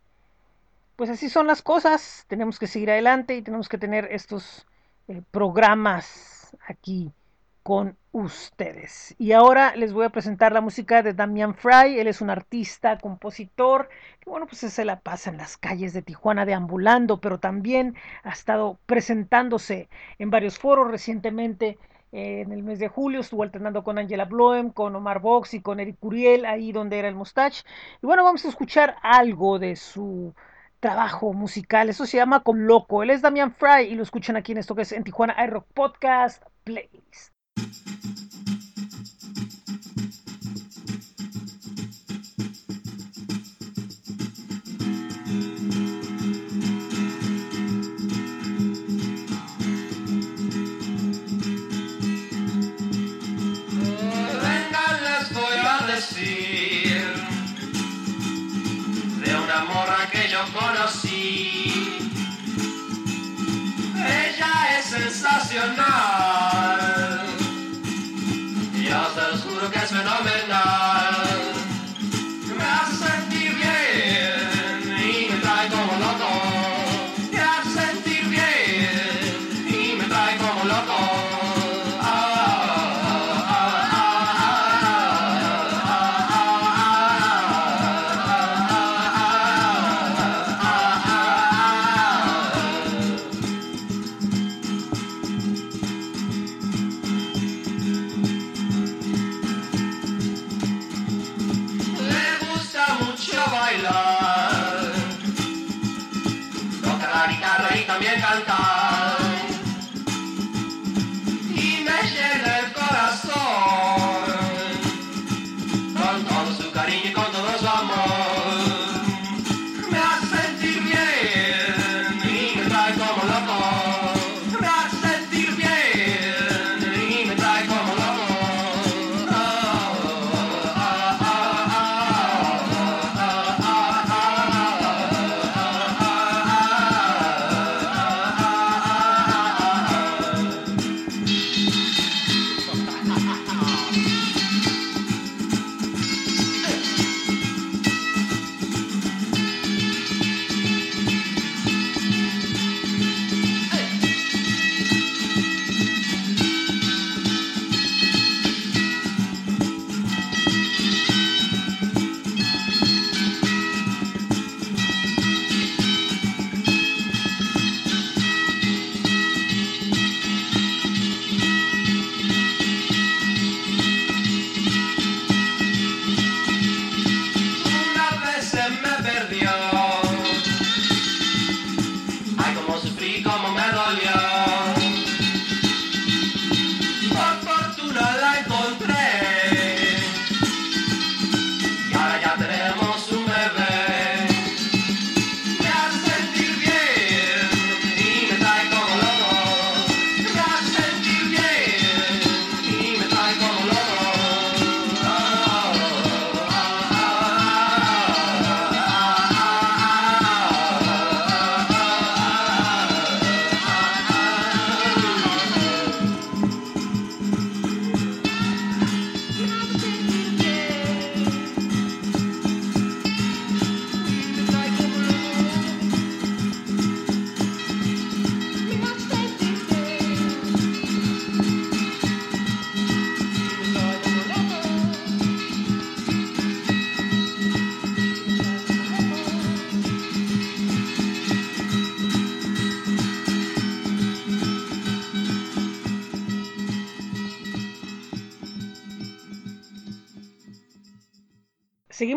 pues 0.98 1.10
así 1.10 1.28
son 1.30 1.46
las 1.46 1.62
cosas. 1.62 2.24
Tenemos 2.28 2.58
que 2.58 2.66
seguir 2.66 2.90
adelante 2.90 3.36
y 3.36 3.42
tenemos 3.42 3.68
que 3.68 3.78
tener 3.78 4.08
estos 4.10 4.66
eh, 5.06 5.22
programas 5.30 6.56
aquí 6.66 7.12
con 7.62 7.96
ustedes. 8.12 9.14
Y 9.16 9.30
ahora 9.32 9.76
les 9.76 9.92
voy 9.92 10.06
a 10.06 10.10
presentar 10.10 10.50
la 10.52 10.60
música 10.60 11.02
de 11.04 11.14
Damian 11.14 11.54
Fry. 11.54 12.00
Él 12.00 12.08
es 12.08 12.20
un 12.20 12.30
artista, 12.30 12.98
compositor, 12.98 13.88
que 14.18 14.28
bueno, 14.28 14.46
pues 14.48 14.58
se 14.60 14.84
la 14.84 14.98
pasa 15.00 15.30
en 15.30 15.36
las 15.36 15.56
calles 15.56 15.92
de 15.92 16.02
Tijuana 16.02 16.44
deambulando, 16.44 17.20
pero 17.20 17.38
también 17.38 17.94
ha 18.24 18.30
estado 18.30 18.78
presentándose 18.86 19.88
en 20.18 20.30
varios 20.30 20.58
foros 20.58 20.90
recientemente. 20.90 21.78
eh, 22.12 22.40
en 22.40 22.52
el 22.52 22.62
mes 22.64 22.78
de 22.80 22.88
julio 22.88 23.20
estuvo 23.20 23.42
alternando 23.44 23.84
con 23.84 23.98
Angela 23.98 24.24
Bloem, 24.24 24.70
con 24.70 24.96
Omar 24.96 25.20
Box 25.20 25.54
y 25.54 25.60
con 25.60 25.78
Eric 25.78 25.96
Curiel, 26.00 26.44
ahí 26.46 26.72
donde 26.72 26.98
era 26.98 27.08
el 27.08 27.14
Mustache. 27.14 27.64
Y 28.02 28.06
bueno, 28.06 28.24
vamos 28.24 28.44
a 28.44 28.48
escuchar 28.48 28.96
algo 29.02 29.58
de 29.58 29.76
su 29.76 30.34
trabajo 30.80 31.32
musical. 31.32 31.88
Eso 31.88 32.06
se 32.06 32.16
llama 32.16 32.42
Con 32.42 32.66
Loco. 32.66 33.02
Él 33.02 33.10
es 33.10 33.22
Damian 33.22 33.52
Fry 33.52 33.84
y 33.90 33.94
lo 33.94 34.02
escuchan 34.02 34.36
aquí 34.36 34.52
en 34.52 34.58
esto 34.58 34.74
que 34.74 34.82
es 34.82 34.92
en 34.92 35.04
Tijuana 35.04 35.36
iRock 35.44 35.66
Podcast 35.74 36.42
Playlist. 36.64 37.37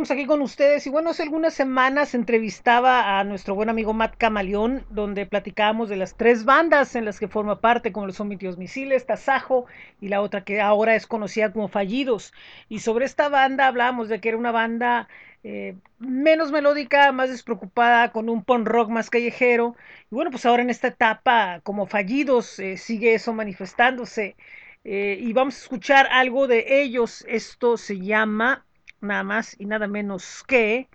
Aquí 0.09 0.25
con 0.25 0.41
ustedes 0.41 0.87
y 0.87 0.89
bueno, 0.89 1.11
hace 1.11 1.21
algunas 1.21 1.53
semanas 1.53 2.15
entrevistaba 2.15 3.19
a 3.19 3.23
nuestro 3.23 3.53
buen 3.53 3.69
amigo 3.69 3.93
Matt 3.93 4.15
Camaleón, 4.17 4.83
donde 4.89 5.27
platicábamos 5.27 5.89
de 5.89 5.95
las 5.95 6.15
tres 6.15 6.43
bandas 6.43 6.95
en 6.95 7.05
las 7.05 7.19
que 7.19 7.27
forma 7.27 7.61
parte, 7.61 7.91
como 7.91 8.07
los 8.07 8.15
son 8.15 8.27
Mitios 8.27 8.57
Misiles, 8.57 9.05
Tasajo 9.05 9.67
y 10.01 10.07
la 10.07 10.21
otra 10.21 10.43
que 10.43 10.59
ahora 10.59 10.95
es 10.95 11.05
conocida 11.05 11.53
como 11.53 11.67
Fallidos. 11.67 12.33
Y 12.67 12.79
sobre 12.79 13.05
esta 13.05 13.29
banda 13.29 13.67
hablábamos 13.67 14.09
de 14.09 14.19
que 14.19 14.29
era 14.29 14.39
una 14.39 14.51
banda 14.51 15.07
eh, 15.43 15.75
menos 15.99 16.51
melódica, 16.51 17.11
más 17.11 17.29
despreocupada, 17.29 18.11
con 18.11 18.27
un 18.27 18.43
punk 18.43 18.67
rock 18.67 18.89
más 18.89 19.11
callejero. 19.11 19.75
Y 20.11 20.15
bueno, 20.15 20.31
pues 20.31 20.47
ahora 20.47 20.63
en 20.63 20.71
esta 20.71 20.87
etapa 20.87 21.61
como 21.63 21.85
Fallidos 21.85 22.57
eh, 22.59 22.77
sigue 22.77 23.13
eso 23.13 23.33
manifestándose. 23.33 24.35
Eh, 24.83 25.19
y 25.21 25.31
vamos 25.33 25.55
a 25.57 25.61
escuchar 25.61 26.07
algo 26.11 26.47
de 26.47 26.81
ellos. 26.81 27.23
Esto 27.27 27.77
se 27.77 27.99
llama 27.99 28.65
nada 29.01 29.23
más 29.23 29.55
y 29.59 29.65
nada 29.65 29.87
menos 29.87 30.43
que 30.47 30.87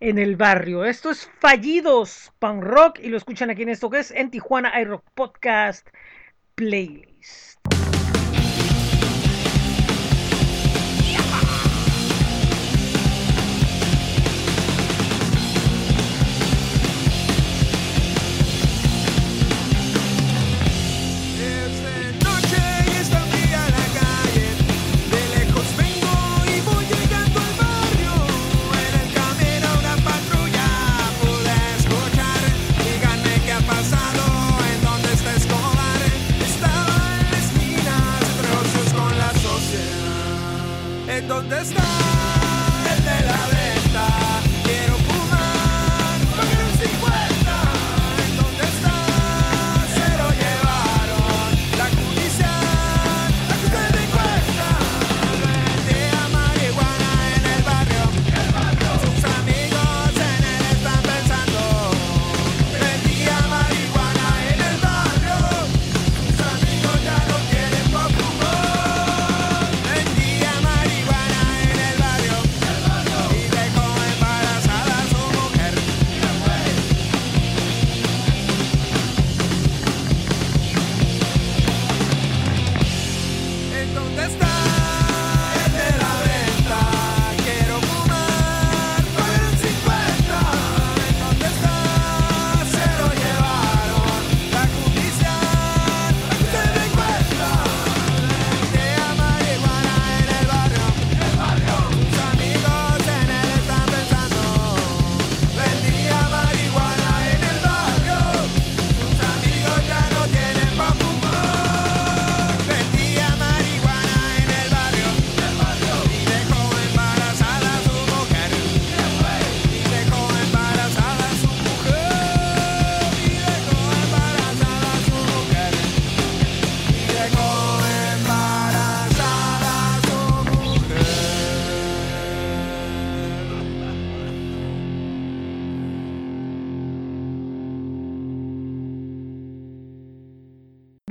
en 0.00 0.18
el 0.18 0.36
barrio. 0.36 0.84
Esto 0.84 1.10
es 1.10 1.28
Fallidos 1.40 2.32
Punk 2.38 2.62
Rock 2.62 3.00
y 3.00 3.08
lo 3.08 3.16
escuchan 3.16 3.50
aquí 3.50 3.62
en 3.62 3.70
esto 3.70 3.90
que 3.90 3.98
es 3.98 4.10
en 4.10 4.30
Tijuana 4.30 4.80
iRock 4.80 5.04
Podcast 5.14 5.88
Playlist. 6.54 7.58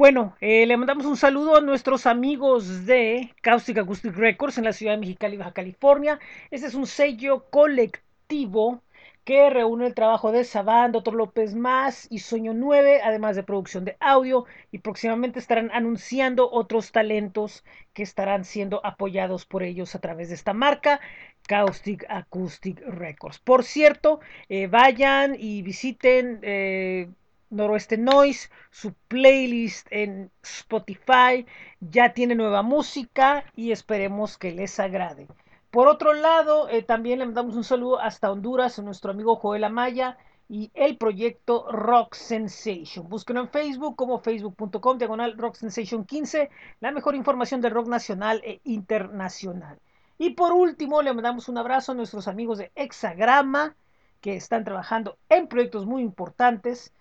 Bueno, 0.08 0.38
eh, 0.40 0.66
le 0.66 0.78
mandamos 0.78 1.06
un 1.06 1.18
saludo 1.18 1.58
a 1.58 1.60
nuestros 1.60 2.06
amigos 2.06 2.86
de 2.86 3.34
Caustic 3.42 3.80
Acoustic 3.80 4.16
Records 4.16 4.58
en 4.58 4.64
la 4.64 4.72
ciudad 4.72 4.94
de 4.94 5.00
Mexicali, 5.00 5.36
Baja 5.36 5.52
California. 5.52 6.18
Este 6.50 6.66
es 6.68 6.76
un 6.76 6.88
sello 6.88 7.50
colectivo 7.50 8.82
que 9.26 9.50
reúne 9.50 9.86
el 9.86 9.94
trabajo 9.94 10.32
de 10.32 10.46
Sabán, 10.46 10.96
Otro 10.96 11.14
López 11.14 11.56
Más 11.56 12.08
y 12.10 12.20
Sueño 12.20 12.54
9, 12.54 13.02
además 13.04 13.36
de 13.36 13.44
producción 13.44 13.84
de 13.84 13.98
audio. 14.00 14.46
Y 14.72 14.78
próximamente 14.78 15.40
estarán 15.40 15.72
anunciando 15.74 16.50
otros 16.50 16.94
talentos 16.94 17.66
que 17.92 18.04
estarán 18.04 18.46
siendo 18.46 18.80
apoyados 18.86 19.46
por 19.46 19.62
ellos 19.62 19.94
a 19.94 20.00
través 20.00 20.30
de 20.30 20.36
esta 20.36 20.54
marca, 20.54 21.02
Caustic 21.50 22.06
Acoustic 22.08 22.80
Records. 22.88 23.40
Por 23.40 23.66
cierto, 23.66 24.22
eh, 24.48 24.68
vayan 24.68 25.36
y 25.38 25.64
visiten. 25.64 26.40
eh, 26.44 27.10
Noroeste 27.50 27.98
Noise, 27.98 28.50
su 28.72 28.94
playlist 29.08 29.88
en 29.90 30.32
Spotify, 30.44 31.46
ya 31.80 32.14
tiene 32.14 32.36
nueva 32.36 32.62
música 32.62 33.46
y 33.56 33.72
esperemos 33.72 34.38
que 34.38 34.52
les 34.52 34.80
agrade. 34.80 35.28
Por 35.72 35.88
otro 35.88 36.14
lado, 36.14 36.70
eh, 36.70 36.82
también 36.84 37.20
le 37.20 37.26
mandamos 37.26 37.56
un 37.56 37.64
saludo 37.64 38.00
hasta 38.00 38.32
Honduras 38.32 38.80
a 38.80 38.82
nuestro 38.82 39.12
amigo 39.12 39.36
Joel 39.36 39.64
Amaya 39.64 40.18
y 40.50 40.72
el 40.74 40.98
proyecto 40.98 41.70
Rock 41.72 42.16
Sensation. 42.16 43.10
Búsquenlo 43.10 43.42
en 43.42 43.50
Facebook 43.50 43.96
como 43.96 44.20
facebook.com 44.20 44.98
diagonal 44.98 45.38
Rock 45.38 45.56
Sensation 45.56 46.06
15, 46.06 46.50
la 46.80 46.92
mejor 46.92 47.16
información 47.16 47.62
del 47.62 47.74
rock 47.74 47.88
nacional 47.88 48.42
e 48.46 48.62
internacional. 48.64 49.80
Y 50.18 50.32
por 50.32 50.54
último, 50.54 51.02
le 51.02 51.14
mandamos 51.14 51.50
un 51.50 51.58
abrazo 51.58 51.92
a 51.92 51.96
nuestros 51.96 52.28
amigos 52.28 52.58
de 52.58 52.72
Hexagrama 52.76 53.76
que 54.22 54.36
están 54.36 54.64
trabajando 54.64 55.18
en 55.30 55.48
proyectos 55.48 55.86
muy 55.86 56.02
importantes 56.02 56.94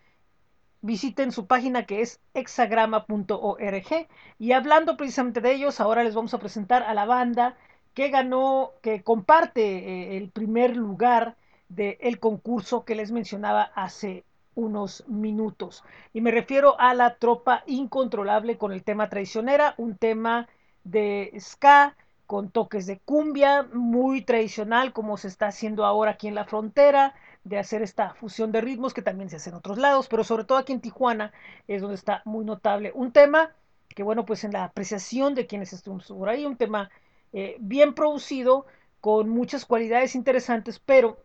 visiten 0.87 1.33
su 1.33 1.47
página 1.47 1.85
que 1.85 2.01
es 2.01 2.21
hexagrama.org 2.35 4.09
y 4.39 4.53
hablando 4.53 4.97
precisamente 4.97 5.41
de 5.41 5.53
ellos, 5.53 5.81
ahora 5.81 6.05
les 6.05 6.15
vamos 6.15 6.33
a 6.33 6.39
presentar 6.39 6.83
a 6.85 6.95
la 6.95 7.05
banda 7.05 7.57
que 7.93 8.09
ganó, 8.09 8.73
que 8.83 9.03
comparte 9.03 9.63
eh, 9.63 10.17
el 10.17 10.31
primer 10.31 10.77
lugar 10.77 11.37
del 11.69 12.21
concurso 12.21 12.85
que 12.85 12.95
les 12.95 13.11
mencionaba 13.11 13.63
hace 13.75 14.25
unos 14.55 15.05
minutos. 15.09 15.83
Y 16.13 16.21
me 16.21 16.31
refiero 16.31 16.79
a 16.81 16.95
la 16.95 17.17
tropa 17.17 17.65
incontrolable 17.67 18.57
con 18.57 18.73
el 18.73 18.85
tema 18.85 19.09
traicionera, 19.09 19.75
un 19.77 19.97
tema 19.97 20.49
de 20.85 21.33
ska 21.41 21.97
con 22.27 22.51
toques 22.51 22.87
de 22.87 22.99
cumbia, 22.99 23.65
muy 23.73 24.23
tradicional 24.23 24.93
como 24.93 25.17
se 25.17 25.29
está 25.29 25.47
haciendo 25.49 25.85
ahora 25.85 26.13
aquí 26.13 26.29
en 26.29 26.35
la 26.35 26.45
frontera, 26.45 27.15
de 27.47 27.59
hacer 27.59 27.81
esta 27.83 28.13
fusión 28.15 28.51
de 28.51 28.61
ritmos 28.61 28.93
que 28.93 29.03
también 29.03 29.31
se 29.31 29.37
hace 29.37 29.51
en 29.51 29.57
otros 29.57 29.79
lados, 29.79 30.09
pero 30.09 30.25
sobre 30.25 30.45
todo 30.45 30.59
aquí 30.59 30.73
en 30.73 30.81
Tijuana 30.81 31.33
es 31.69 31.81
donde 31.81 31.95
está 31.95 32.23
muy 32.25 32.45
notable. 32.45 32.91
Un 32.93 33.13
tema 33.13 33.53
que, 33.89 34.03
bueno, 34.03 34.27
pues 34.27 34.43
en 34.43 34.53
la 34.53 34.65
apreciación 34.65 35.37
de 35.37 35.47
quienes 35.47 35.73
estuvimos 35.73 36.09
por 36.09 36.29
ahí, 36.29 36.45
un 36.45 36.57
tema 36.57 36.91
eh, 37.33 37.57
bien 37.61 37.95
producido, 37.95 38.67
con 39.01 39.29
muchas 39.29 39.65
cualidades 39.65 40.17
interesantes, 40.17 40.81
pero 40.81 41.23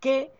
que 0.00 0.32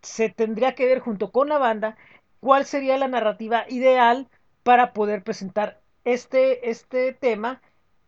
se 0.00 0.30
tendría 0.30 0.74
que 0.74 0.86
ver 0.86 1.00
junto 1.00 1.30
con 1.32 1.50
la 1.50 1.58
banda 1.58 1.98
cuál 2.40 2.64
sería 2.64 2.96
la 2.96 3.08
narrativa 3.08 3.66
ideal 3.68 4.28
para 4.62 4.94
poder 4.94 5.22
presentar 5.22 5.80
este, 6.04 6.70
este 6.70 7.12
tema 7.12 7.60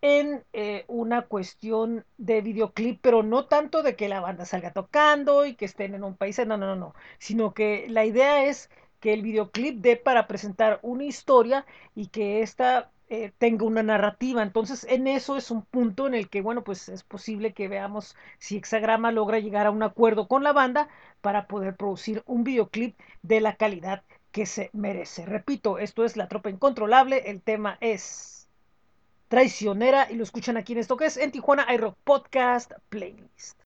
en 0.03 0.45
eh, 0.53 0.85
una 0.89 1.23
cuestión 1.23 2.05
de 2.19 2.41
videoclip, 2.41 3.01
pero 3.03 3.23
no 3.23 3.47
tanto 3.47 3.83
de 3.83 3.97
que 3.97 4.09
la 4.09 4.21
banda 4.21 4.45
salga 4.47 4.73
tocando 4.73 5.47
y 5.47 5.55
que 5.55 5.67
estén 5.67 5.95
en 5.95 6.05
un 6.05 6.17
país, 6.17 6.39
no, 6.39 6.57
no, 6.57 6.59
no, 6.59 6.77
no, 6.77 6.95
sino 7.19 7.55
que 7.55 7.87
la 7.89 8.05
idea 8.05 8.45
es 8.45 8.71
que 9.01 9.13
el 9.15 9.23
videoclip 9.23 9.81
dé 9.81 9.97
para 9.97 10.27
presentar 10.27 10.79
una 10.83 11.05
historia 11.05 11.67
y 11.95 12.09
que 12.09 12.43
esta 12.43 12.91
eh, 13.09 13.33
tenga 13.39 13.65
una 13.67 13.83
narrativa. 13.83 14.43
Entonces, 14.43 14.87
en 14.89 15.07
eso 15.09 15.37
es 15.37 15.51
un 15.51 15.63
punto 15.63 16.07
en 16.07 16.15
el 16.15 16.29
que, 16.29 16.43
bueno, 16.43 16.63
pues 16.65 16.89
es 16.89 17.03
posible 17.03 17.53
que 17.53 17.69
veamos 17.69 18.17
si 18.39 18.57
Hexagrama 18.59 19.11
logra 19.13 19.41
llegar 19.41 19.67
a 19.67 19.71
un 19.71 19.83
acuerdo 19.83 20.29
con 20.29 20.45
la 20.45 20.53
banda 20.53 20.89
para 21.21 21.47
poder 21.49 21.77
producir 21.77 22.23
un 22.27 22.45
videoclip 22.45 22.97
de 23.23 23.41
la 23.41 23.57
calidad 23.57 24.05
que 24.31 24.47
se 24.47 24.71
merece. 24.73 25.27
Repito, 25.27 25.79
esto 25.79 26.05
es 26.05 26.17
La 26.17 26.29
Tropa 26.29 26.51
Incontrolable, 26.51 27.31
el 27.31 27.43
tema 27.43 27.79
es 27.81 28.40
Traicionera 29.31 30.11
y 30.11 30.17
lo 30.17 30.25
escuchan 30.25 30.57
aquí 30.57 30.73
en 30.73 30.81
esto 30.81 30.97
que 30.97 31.07
es 31.07 31.17
en 31.17 31.31
Tijuana 31.31 31.73
iRock 31.73 31.97
Podcast 32.03 32.73
Playlist. 32.89 33.63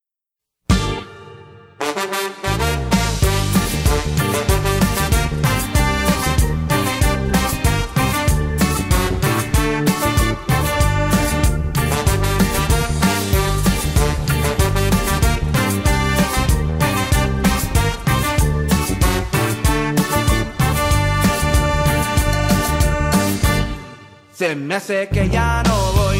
Me 24.75 24.79
hace 24.79 25.09
que 25.09 25.29
ya 25.29 25.63
no 25.63 25.93
voy, 25.93 26.19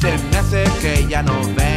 se 0.00 0.16
me 0.30 0.38
hace 0.38 0.64
que 0.80 1.06
ya 1.06 1.22
no 1.22 1.34
vengo, 1.54 1.73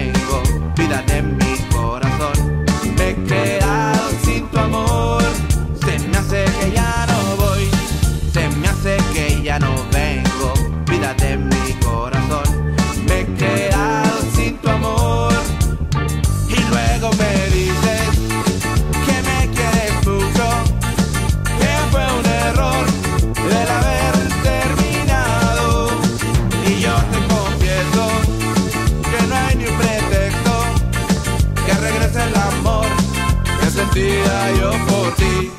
sentía 33.97 34.51
yo 34.59 34.71
por 34.87 35.15
ti. 35.15 35.51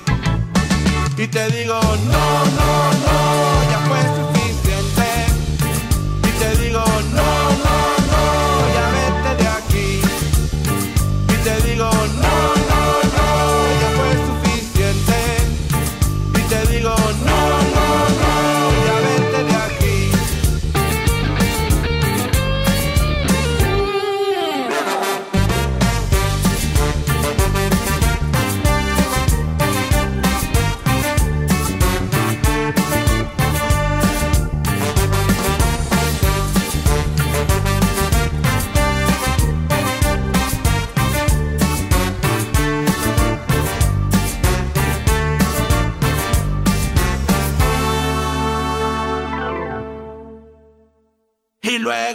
Y 1.16 1.26
te 1.26 1.50
digo, 1.50 1.80
no, 1.82 2.44
no, 2.56 2.77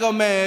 Y 0.04 0.43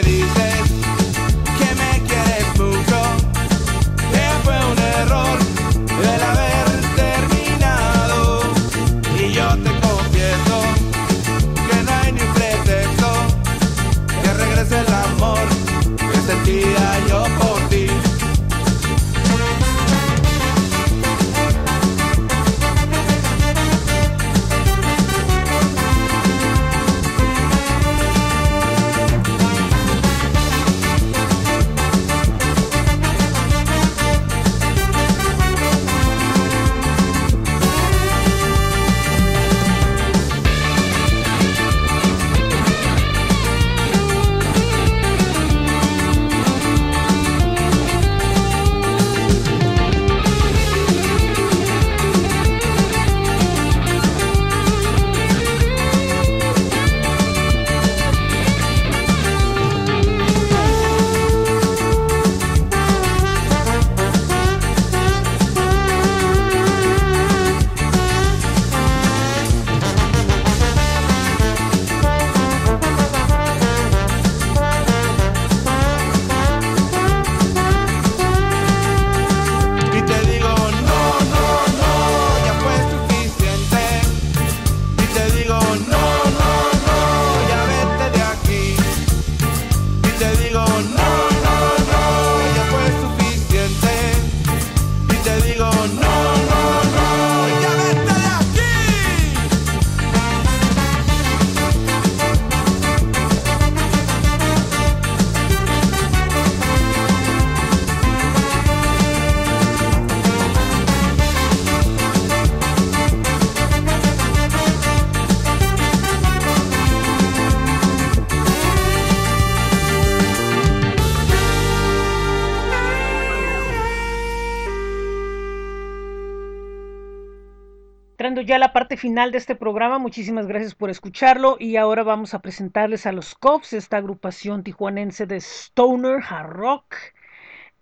final 128.97 129.33
de 129.33 129.39
este 129.39 129.55
programa, 129.55 129.99
muchísimas 129.99 130.47
gracias 130.47 130.75
por 130.75 130.91
escucharlo 130.91 131.57
y 131.59 131.77
ahora 131.77 132.03
vamos 132.03 132.35
a 132.35 132.41
presentarles 132.41 133.07
a 133.07 133.13
los 133.13 133.35
Cops, 133.35 133.73
esta 133.73 133.97
agrupación 133.97 134.63
tijuanense 134.63 135.27
de 135.27 135.37
Stoner 135.37 136.21
Hard 136.29 136.51
Rock, 136.51 136.95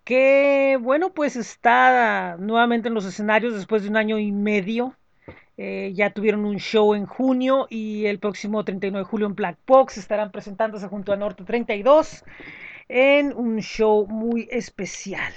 que 0.04 0.78
bueno, 0.80 1.12
pues 1.12 1.36
está 1.36 2.36
nuevamente 2.38 2.88
en 2.88 2.94
los 2.94 3.04
escenarios 3.04 3.54
después 3.54 3.82
de 3.82 3.88
un 3.88 3.96
año 3.96 4.18
y 4.18 4.32
medio. 4.32 4.96
Eh, 5.56 5.92
ya 5.94 6.10
tuvieron 6.10 6.44
un 6.44 6.58
show 6.58 6.94
en 6.94 7.06
junio 7.06 7.66
y 7.70 8.06
el 8.06 8.18
próximo 8.18 8.64
39 8.64 9.04
de 9.04 9.08
julio 9.08 9.26
en 9.26 9.36
Black 9.36 9.58
Box 9.66 9.98
estarán 9.98 10.32
presentándose 10.32 10.88
junto 10.88 11.12
a 11.12 11.16
Norte 11.16 11.44
32 11.44 12.24
en 12.88 13.32
un 13.36 13.60
show 13.60 14.06
muy 14.06 14.48
especial. 14.50 15.32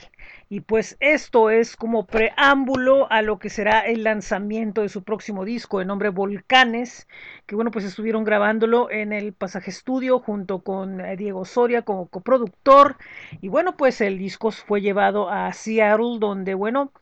Y 0.50 0.62
pues 0.62 0.96
esto 1.02 1.50
es 1.50 1.76
como 1.76 2.06
preámbulo 2.06 3.12
a 3.12 3.22
lo 3.22 3.38
que 3.38 3.50
será 3.50 3.82
el 3.82 4.04
lanzamiento 4.04 4.82
de 4.82 4.90
su 4.90 5.04
próximo 5.04 5.44
disco 5.44 5.80
de 5.80 5.86
nombre 5.86 6.10
Volcanes, 6.10 7.08
que 7.46 7.56
bueno, 7.56 7.70
pues 7.72 7.84
estuvieron 7.84 8.24
grabándolo 8.24 8.90
en 8.90 9.12
el 9.12 9.34
Pasaje 9.34 9.72
Estudio 9.72 10.20
junto 10.20 10.60
con 10.60 11.02
eh, 11.02 11.18
Diego 11.18 11.44
Soria 11.44 11.82
como 11.82 12.08
coproductor. 12.08 12.96
Y 13.42 13.50
bueno, 13.50 13.76
pues 13.76 14.00
el 14.00 14.18
disco 14.18 14.52
fue 14.52 14.82
llevado 14.82 15.30
a 15.30 15.52
Seattle, 15.52 16.18
donde 16.20 16.54
bueno, 16.54 16.94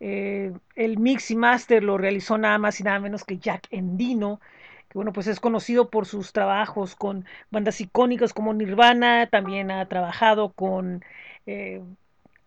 eh, 0.00 0.52
el 0.76 0.98
mix 0.98 1.30
y 1.30 1.36
master 1.36 1.82
lo 1.82 1.98
realizó 1.98 2.38
nada 2.38 2.58
más 2.58 2.80
y 2.80 2.84
nada 2.84 3.00
menos 3.00 3.24
que 3.24 3.38
Jack 3.38 3.66
Endino, 3.70 4.40
que 4.88 4.98
bueno, 4.98 5.12
pues 5.12 5.26
es 5.26 5.40
conocido 5.40 5.90
por 5.90 6.06
sus 6.06 6.32
trabajos 6.32 6.96
con 6.96 7.24
bandas 7.50 7.80
icónicas 7.80 8.34
como 8.34 8.52
Nirvana, 8.54 9.28
también 9.28 9.70
ha 9.70 9.86
trabajado 9.88 10.52
con 10.52 11.04
eh, 11.46 11.82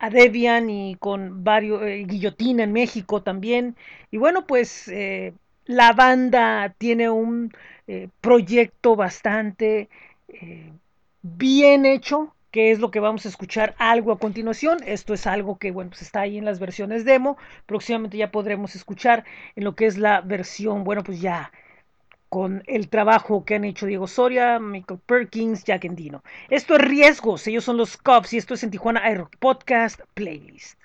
Debian 0.09 0.69
y 0.69 0.95
con 0.95 1.43
varios, 1.43 1.81
eh, 1.83 2.05
Guillotina 2.07 2.63
en 2.63 2.73
México 2.73 3.21
también. 3.21 3.75
Y 4.11 4.17
bueno, 4.17 4.45
pues 4.45 4.87
eh, 4.87 5.33
la 5.65 5.93
banda 5.93 6.73
tiene 6.77 7.09
un 7.09 7.51
eh, 7.87 8.09
proyecto 8.21 8.95
bastante 8.95 9.89
bien 11.21 11.85
hecho, 11.85 12.33
que 12.51 12.71
es 12.71 12.79
lo 12.79 12.91
que 12.91 12.99
vamos 12.99 13.25
a 13.25 13.29
escuchar 13.29 13.75
algo 13.77 14.11
a 14.11 14.19
continuación. 14.19 14.79
Esto 14.85 15.13
es 15.13 15.27
algo 15.27 15.57
que, 15.57 15.71
bueno, 15.71 15.91
pues 15.91 16.01
está 16.03 16.21
ahí 16.21 16.37
en 16.37 16.45
las 16.45 16.59
versiones 16.59 17.05
demo. 17.05 17.37
Próximamente 17.65 18.17
ya 18.17 18.31
podremos 18.31 18.75
escuchar 18.75 19.25
en 19.55 19.63
lo 19.63 19.75
que 19.75 19.85
es 19.85 19.97
la 19.97 20.21
versión, 20.21 20.83
bueno, 20.83 21.03
pues 21.03 21.21
ya 21.21 21.51
con 22.33 22.63
el 22.65 22.89
trabajo 22.89 23.45
que 23.45 23.53
han 23.53 23.63
hecho 23.63 23.85
Diego 23.85 24.07
Soria, 24.07 24.57
Michael 24.57 24.99
Perkins, 25.05 25.63
Jack 25.65 25.85
Endino. 25.85 26.23
Esto 26.49 26.73
es 26.73 26.81
Riesgos, 26.81 27.45
ellos 27.45 27.63
son 27.63 27.77
los 27.77 27.95
Cubs 27.95 28.33
y 28.33 28.39
esto 28.39 28.55
es 28.55 28.63
en 28.63 28.71
Tijuana 28.71 29.07
iRock 29.11 29.37
Podcast 29.37 29.99
Playlist. 30.15 30.79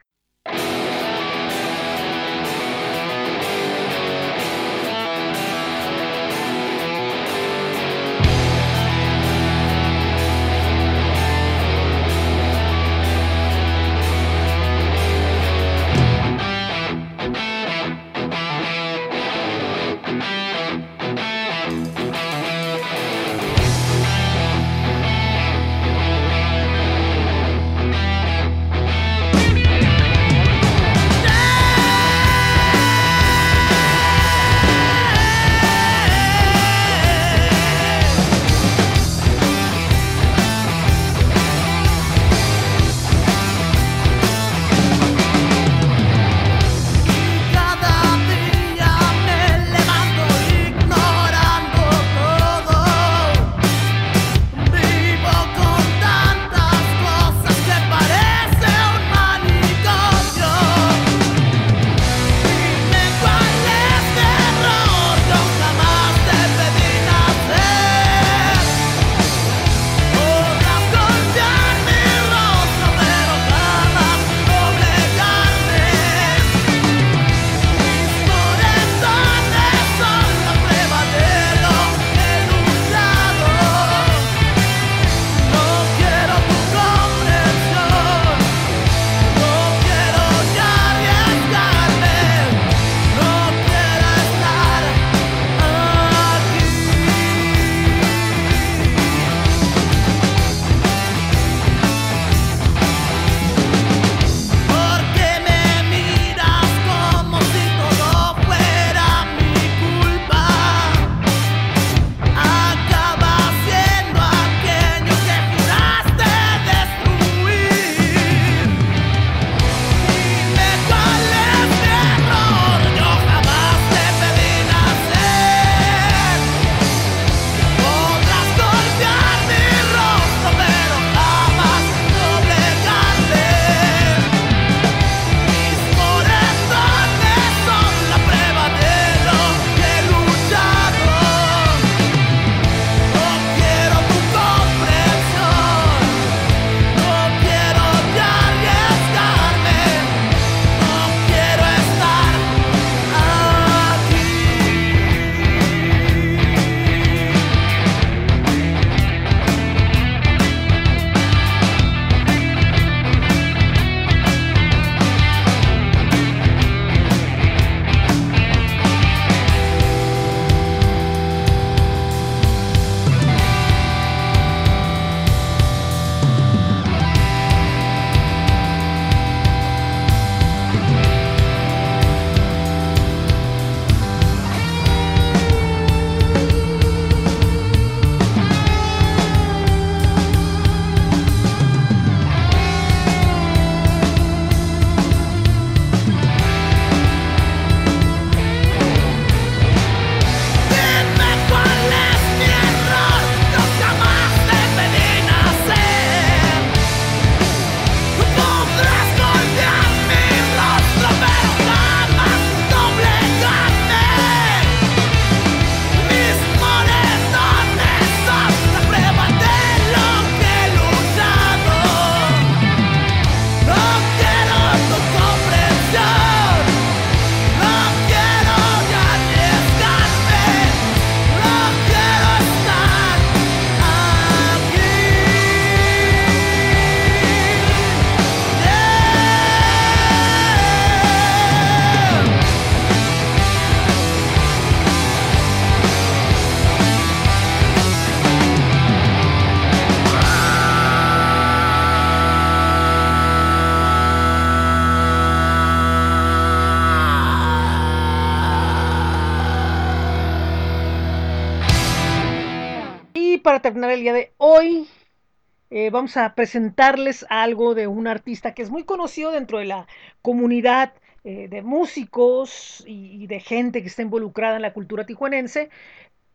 Eh, 265.89 265.91
vamos 265.91 266.19
a 266.19 266.35
presentarles 266.35 267.25
algo 267.31 267.75
de 267.75 267.87
un 267.87 268.07
artista 268.07 268.53
que 268.53 268.63
es 268.63 268.71
muy 268.71 268.85
conocido 268.85 269.33
dentro 269.33 269.59
de 269.59 269.65
la 269.65 269.87
comunidad 270.21 270.93
eh, 271.25 271.49
de 271.49 271.63
músicos 271.63 272.85
y, 272.87 273.23
y 273.23 273.27
de 273.27 273.41
gente 273.41 273.81
que 273.81 273.89
está 273.89 274.03
involucrada 274.03 274.57
en 274.57 274.63
la 274.63 274.75
cultura 274.75 275.07
tijuanense. 275.07 275.71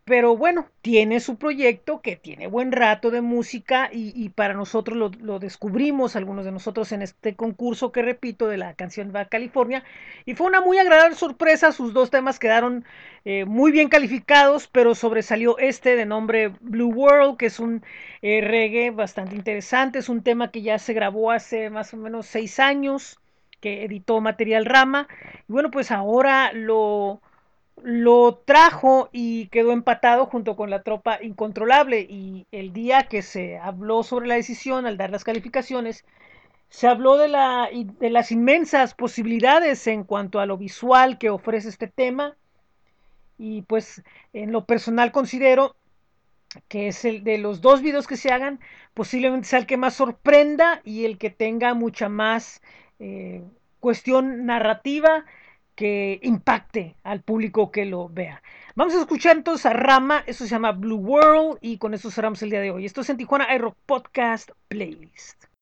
Pero 0.05 0.35
bueno, 0.35 0.67
tiene 0.81 1.21
su 1.21 1.37
proyecto 1.37 2.01
que 2.01 2.17
tiene 2.17 2.47
buen 2.47 2.73
rato 2.73 3.09
de 3.09 3.21
música 3.21 3.89
y, 3.91 4.11
y 4.15 4.29
para 4.29 4.53
nosotros 4.53 4.97
lo, 5.21 5.39
descubrimos, 5.39 6.17
algunos 6.17 6.43
de 6.43 6.51
nosotros 6.51 6.91
en 6.91 7.01
este 7.01 7.35
concurso 7.35 7.93
que 7.93 8.01
repito 8.01 8.47
de 8.47 8.57
la 8.57 8.73
canción 8.73 9.13
Va 9.15 9.25
California 9.25 9.83
y 10.25 10.35
fue 10.35 10.47
una 10.47 10.59
muy 10.59 10.77
agradable 10.77 11.15
sorpresa, 11.15 11.71
sus 11.71 11.93
dos 11.93 12.09
temas 12.09 12.37
quedaron 12.37 12.83
eh, 13.23 13.45
muy 13.45 13.71
bien 13.71 13.87
calificados, 13.87 14.67
pero 14.67 14.93
sobresalió 14.93 15.57
este 15.57 15.95
de 15.95 16.05
nombre 16.05 16.49
Blue 16.59 16.91
World, 16.93 17.37
que 17.37 17.45
es 17.45 17.59
un 17.61 17.81
eh, 18.21 18.41
reggae 18.41 18.91
bastante 18.91 19.35
interesante, 19.35 19.99
es 19.99 20.09
un 20.09 20.21
tema 20.21 20.51
que 20.51 20.61
ya 20.61 20.79
se 20.79 20.93
grabó 20.93 21.31
hace 21.31 21.69
más 21.69 21.93
o 21.93 21.97
menos 21.97 22.25
seis 22.27 22.59
años, 22.59 23.19
que 23.61 23.85
editó 23.85 24.19
Material 24.19 24.65
Rama 24.65 25.07
y 25.47 25.51
bueno, 25.53 25.71
pues 25.71 25.91
ahora 25.91 26.51
lo 26.53 27.21
lo 27.81 28.35
trajo 28.45 29.09
y 29.11 29.47
quedó 29.47 29.71
empatado 29.71 30.25
junto 30.25 30.55
con 30.55 30.69
la 30.69 30.83
tropa 30.83 31.19
incontrolable. 31.21 32.01
Y 32.01 32.47
el 32.51 32.73
día 32.73 33.03
que 33.03 33.21
se 33.21 33.57
habló 33.57 34.03
sobre 34.03 34.27
la 34.27 34.35
decisión 34.35 34.85
al 34.85 34.97
dar 34.97 35.09
las 35.09 35.23
calificaciones 35.23 36.05
se 36.69 36.87
habló 36.87 37.17
de, 37.17 37.27
la, 37.27 37.69
de 37.71 38.09
las 38.09 38.31
inmensas 38.31 38.95
posibilidades 38.95 39.85
en 39.87 40.03
cuanto 40.03 40.39
a 40.39 40.45
lo 40.45 40.57
visual 40.57 41.17
que 41.17 41.29
ofrece 41.29 41.69
este 41.69 41.87
tema. 41.87 42.35
Y 43.37 43.63
pues 43.63 44.03
en 44.33 44.51
lo 44.51 44.65
personal 44.65 45.11
considero 45.11 45.75
que 46.67 46.87
es 46.87 47.03
el 47.05 47.23
de 47.23 47.37
los 47.37 47.61
dos 47.61 47.81
videos 47.81 48.07
que 48.07 48.17
se 48.17 48.31
hagan 48.31 48.59
posiblemente 48.93 49.47
sea 49.47 49.59
el 49.59 49.65
que 49.65 49.77
más 49.77 49.95
sorprenda 49.95 50.81
y 50.83 51.05
el 51.05 51.17
que 51.17 51.31
tenga 51.31 51.73
mucha 51.73 52.09
más 52.09 52.61
eh, 52.99 53.43
cuestión 53.79 54.45
narrativa 54.45 55.25
que 55.75 56.19
impacte 56.23 56.95
al 57.03 57.21
público 57.21 57.71
que 57.71 57.85
lo 57.85 58.09
vea. 58.09 58.41
Vamos 58.75 58.93
a 58.95 58.99
escuchar 58.99 59.37
entonces 59.37 59.65
a 59.65 59.73
Rama, 59.73 60.23
eso 60.25 60.45
se 60.45 60.49
llama 60.49 60.71
Blue 60.71 60.97
World 60.97 61.57
y 61.61 61.77
con 61.77 61.93
eso 61.93 62.11
cerramos 62.11 62.41
el 62.41 62.49
día 62.49 62.61
de 62.61 62.71
hoy. 62.71 62.85
Esto 62.85 63.01
es 63.01 63.09
en 63.09 63.17
Tijuana 63.17 63.53
iRock 63.55 63.75
Podcast 63.85 64.51
Playlist. 64.67 65.52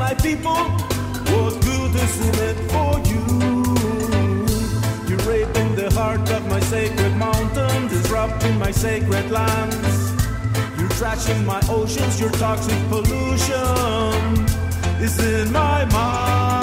My 0.00 0.14
people. 0.14 0.62
What 1.32 1.60
good 1.60 1.94
is 1.94 2.14
in 2.26 2.36
it 2.48 2.58
for 2.72 2.92
you? 3.10 3.22
You're 5.06 5.24
raping 5.28 5.74
the 5.76 5.90
heart 5.92 6.26
of 6.30 6.42
my 6.48 6.58
sacred 6.60 7.14
mountain. 7.16 7.88
This 7.88 8.06
corrupting 8.08 8.58
my 8.58 8.70
sacred 8.70 9.30
lands. 9.30 9.98
You're 10.78 10.94
trashing 11.00 11.44
my 11.44 11.60
oceans, 11.68 12.18
your 12.18 12.30
toxic 12.30 12.80
pollution 12.88 14.46
is 15.04 15.18
in 15.18 15.52
my 15.52 15.84
mind. 15.84 16.59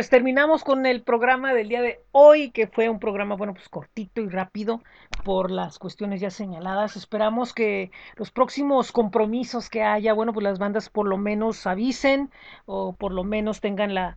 Pues 0.00 0.08
terminamos 0.08 0.64
con 0.64 0.86
el 0.86 1.02
programa 1.02 1.52
del 1.52 1.68
día 1.68 1.82
de 1.82 2.00
hoy, 2.10 2.52
que 2.52 2.66
fue 2.66 2.88
un 2.88 2.98
programa, 2.98 3.34
bueno, 3.34 3.52
pues 3.52 3.68
cortito 3.68 4.22
y 4.22 4.30
rápido 4.30 4.82
por 5.24 5.50
las 5.50 5.78
cuestiones 5.78 6.22
ya 6.22 6.30
señaladas. 6.30 6.96
Esperamos 6.96 7.52
que 7.52 7.90
los 8.16 8.30
próximos 8.30 8.92
compromisos 8.92 9.68
que 9.68 9.82
haya, 9.82 10.14
bueno, 10.14 10.32
pues 10.32 10.42
las 10.42 10.58
bandas 10.58 10.88
por 10.88 11.06
lo 11.06 11.18
menos 11.18 11.66
avisen 11.66 12.30
o 12.64 12.94
por 12.94 13.12
lo 13.12 13.24
menos 13.24 13.60
tengan 13.60 13.92
la, 13.92 14.16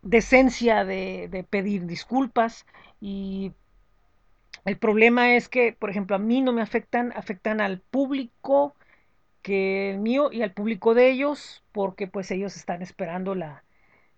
decencia 0.00 0.86
de, 0.86 1.28
de 1.30 1.44
pedir 1.44 1.84
disculpas 1.84 2.64
y 3.02 3.52
el 4.64 4.78
problema 4.78 5.34
es 5.34 5.50
que, 5.50 5.74
por 5.78 5.90
ejemplo, 5.90 6.16
a 6.16 6.18
mí 6.18 6.40
no 6.40 6.54
me 6.54 6.62
afectan, 6.62 7.12
afectan 7.14 7.60
al 7.60 7.80
público 7.80 8.74
que 9.42 9.90
el 9.90 9.98
mío 9.98 10.32
y 10.32 10.40
al 10.40 10.54
público 10.54 10.94
de 10.94 11.10
ellos, 11.10 11.62
porque 11.70 12.06
pues 12.06 12.30
ellos 12.30 12.56
están 12.56 12.80
esperando 12.80 13.34
la, 13.34 13.62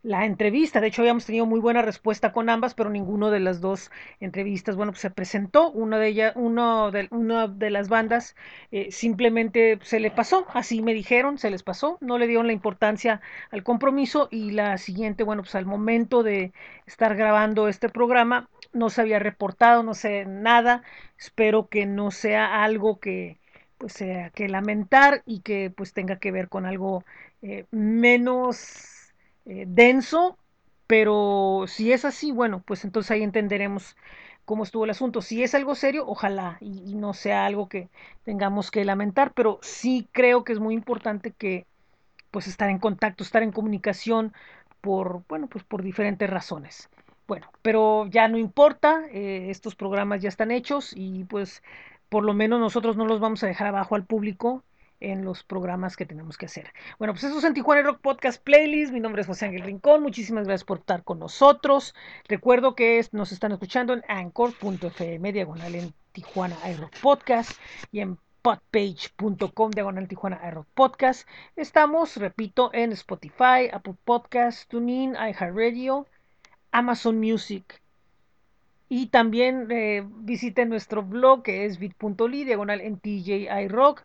la 0.03 0.25
entrevista. 0.25 0.81
De 0.81 0.89
hecho, 0.89 1.03
habíamos 1.03 1.27
tenido 1.27 1.47
muy 1.47 1.61
buena 1.61 1.83
respuesta 1.83 2.33
con 2.33 2.49
ambas, 2.49 2.75
pero 2.75 2.91
ninguno 2.91 3.31
de 3.31 3.41
las 3.41 3.61
dos 3.61 3.91
entrevistas, 4.21 4.77
bueno, 4.77 4.93
pues 4.93 5.03
se 5.03 5.11
presentó. 5.11 5.71
Una 5.71 5.99
de 5.99 6.09
ellas, 6.09 6.33
uno 6.37 6.91
de, 6.91 7.09
una 7.11 7.49
de 7.49 7.71
las 7.71 7.89
bandas 7.89 8.35
eh, 8.73 8.91
simplemente 8.91 9.79
se 9.83 10.01
le 10.01 10.11
pasó, 10.11 10.47
así 10.55 10.83
me 10.83 10.95
dijeron, 10.95 11.39
se 11.39 11.51
les 11.51 11.63
pasó, 11.63 11.99
no 12.01 12.19
le 12.19 12.27
dieron 12.27 12.47
la 12.47 12.53
importancia 12.53 13.21
al 13.51 13.63
compromiso 13.63 14.29
y 14.31 14.53
la 14.53 14.79
siguiente, 14.79 15.25
bueno, 15.25 15.43
pues 15.43 15.55
al 15.55 15.67
momento 15.67 16.23
de 16.23 16.53
estar 16.87 17.15
grabando 17.17 17.69
este 17.69 17.89
programa, 17.89 18.49
no 18.73 18.89
se 18.91 19.01
había 19.03 19.19
reportado, 19.19 19.83
no 19.83 19.95
sé 19.95 20.25
nada. 20.27 20.83
Espero 21.19 21.69
que 21.69 21.87
no 21.87 22.11
sea 22.11 22.63
algo 22.65 22.99
que 23.01 23.39
pues 23.79 23.95
sea 23.95 24.31
que 24.31 24.49
lamentar 24.49 25.23
y 25.27 25.41
que 25.41 25.71
pues 25.75 25.95
tenga 25.95 26.17
que 26.19 26.33
ver 26.33 26.49
con 26.49 26.67
algo 26.67 27.03
eh, 27.43 27.65
menos 27.71 29.00
eh, 29.51 29.65
denso, 29.67 30.39
pero 30.87 31.65
si 31.67 31.93
es 31.93 32.05
así, 32.05 32.31
bueno, 32.31 32.63
pues 32.65 32.85
entonces 32.85 33.11
ahí 33.11 33.25
entenderemos 33.25 33.97
cómo 34.45 34.63
estuvo 34.63 34.85
el 34.85 34.91
asunto. 34.91 35.23
Si 35.23 35.43
es 35.43 35.57
algo 35.57 35.75
serio, 35.75 36.05
ojalá 36.07 36.57
y, 36.61 36.95
no 36.95 37.15
sea 37.15 37.47
algo 37.47 37.69
que 37.69 37.89
tengamos 38.25 38.71
que 38.71 38.85
lamentar, 38.85 39.33
pero 39.35 39.59
sí 39.61 40.09
creo 40.13 40.45
que 40.45 40.53
es 40.53 40.61
muy 40.61 40.75
importante 40.75 41.33
que 41.33 41.67
pues 42.31 42.47
estar 42.47 42.71
en 42.71 42.79
contacto, 42.79 43.25
estar 43.25 43.43
en 43.43 43.51
comunicación 43.51 44.33
por, 44.81 45.25
bueno, 45.29 45.49
pues 45.49 45.65
por 45.65 45.83
diferentes 45.83 46.31
razones. 46.31 46.89
Bueno, 47.27 47.49
pero 47.63 48.07
ya 48.07 48.29
no 48.29 48.39
importa, 48.39 49.03
eh, 49.11 49.51
estos 49.51 49.75
programas 49.75 50.23
ya 50.23 50.29
están 50.29 50.53
hechos 50.53 50.93
y 50.95 51.25
pues 51.25 51.63
por 52.09 52.25
lo 52.25 52.35
menos 52.35 52.61
nosotros 52.61 52.97
no 52.97 53.07
los 53.07 53.19
vamos 53.19 53.43
a 53.43 53.49
dejar 53.49 53.67
abajo 53.69 53.97
al 53.97 54.05
público 54.05 54.63
en 55.01 55.25
los 55.25 55.43
programas 55.43 55.97
que 55.97 56.07
tenemos 56.07 56.37
que 56.39 56.47
hacer. 56.47 56.73
Bueno, 56.99 57.15
pues 57.15 57.25
eso 57.25 57.39
es 57.39 57.45
en 57.45 57.55
Tijuana 57.55 57.83
Rock 57.83 58.01
Podcast 58.01 58.43
Playlist. 58.43 58.93
Mi 58.93 59.01
nombre 59.01 59.23
es 59.23 59.27
José 59.27 59.47
Ángel 59.47 59.63
Rincón. 59.63 60.03
Muchísimas 60.03 60.47
gracias 60.47 60.65
por 60.65 60.79
estar 60.79 61.03
con 61.03 61.19
nosotros. 61.19 61.95
Recuerdo 62.29 62.75
que 62.75 63.05
nos 63.13 63.33
están 63.33 63.53
escuchando 63.53 63.95
en 63.95 64.03
anchor.fm, 64.09 65.33
diagonal 65.33 65.75
en 65.75 65.95
Tijuana 66.13 66.57
iRock 66.71 66.99
Podcast 67.01 67.53
y 67.91 68.01
en 68.01 68.19
podpage.com, 68.43 69.71
diagonal 69.71 70.09
Tijuana 70.09 70.41
iRock 70.49 70.67
Podcast. 70.75 71.29
Estamos, 71.57 72.17
repito, 72.17 72.71
en 72.73 72.93
Spotify, 72.93 73.69
Apple 73.73 73.97
Podcast, 74.05 74.69
TuneIn, 74.71 75.15
iHeartRadio, 75.15 76.07
Amazon 76.73 77.19
Music. 77.19 77.81
Y 78.89 79.07
también 79.07 79.69
eh, 79.71 80.05
visiten 80.05 80.69
nuestro 80.69 81.03
blog 81.03 81.45
que 81.45 81.65
es 81.65 81.79
bit.ly, 81.79 82.45
diagonal 82.45 82.81
en 82.81 82.99
TJI 82.99 83.69
Rock. 83.69 84.05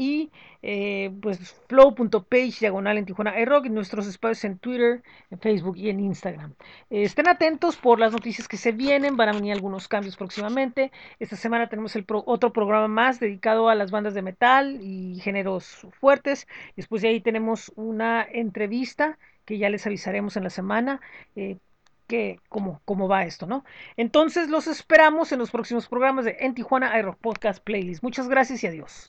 Y 0.00 0.30
eh, 0.62 1.10
pues 1.20 1.56
flow.page, 1.68 2.60
diagonal 2.60 2.98
en 2.98 3.04
Tijuana 3.04 3.38
iRock. 3.40 3.66
Y 3.66 3.70
nuestros 3.70 4.06
espacios 4.06 4.44
en 4.44 4.58
Twitter, 4.58 5.02
en 5.30 5.40
Facebook 5.40 5.76
y 5.76 5.90
en 5.90 5.98
Instagram. 5.98 6.54
Estén 6.88 7.28
atentos 7.28 7.76
por 7.76 7.98
las 7.98 8.12
noticias 8.12 8.46
que 8.46 8.56
se 8.56 8.70
vienen. 8.72 9.16
Van 9.16 9.28
a 9.28 9.32
venir 9.32 9.52
algunos 9.52 9.88
cambios 9.88 10.16
próximamente. 10.16 10.92
Esta 11.18 11.34
semana 11.34 11.68
tenemos 11.68 11.96
el 11.96 12.04
pro- 12.04 12.22
otro 12.26 12.52
programa 12.52 12.86
más 12.86 13.18
dedicado 13.18 13.68
a 13.68 13.74
las 13.74 13.90
bandas 13.90 14.14
de 14.14 14.22
metal 14.22 14.78
y 14.80 15.18
géneros 15.20 15.84
fuertes. 15.98 16.46
Después 16.76 17.02
de 17.02 17.08
ahí 17.08 17.20
tenemos 17.20 17.72
una 17.74 18.24
entrevista 18.30 19.18
que 19.44 19.58
ya 19.58 19.68
les 19.68 19.84
avisaremos 19.86 20.36
en 20.36 20.44
la 20.44 20.50
semana. 20.50 21.00
eh, 21.36 21.58
que 22.06 22.40
cómo, 22.48 22.80
cómo 22.86 23.06
va 23.06 23.24
esto, 23.24 23.46
¿no? 23.46 23.64
Entonces 23.98 24.48
los 24.48 24.66
esperamos 24.66 25.30
en 25.32 25.38
los 25.40 25.50
próximos 25.50 25.88
programas 25.88 26.24
de 26.24 26.38
En 26.40 26.54
Tijuana 26.54 26.98
iRock 26.98 27.18
Podcast 27.18 27.62
Playlist. 27.62 28.02
Muchas 28.02 28.28
gracias 28.28 28.64
y 28.64 28.66
adiós. 28.66 29.06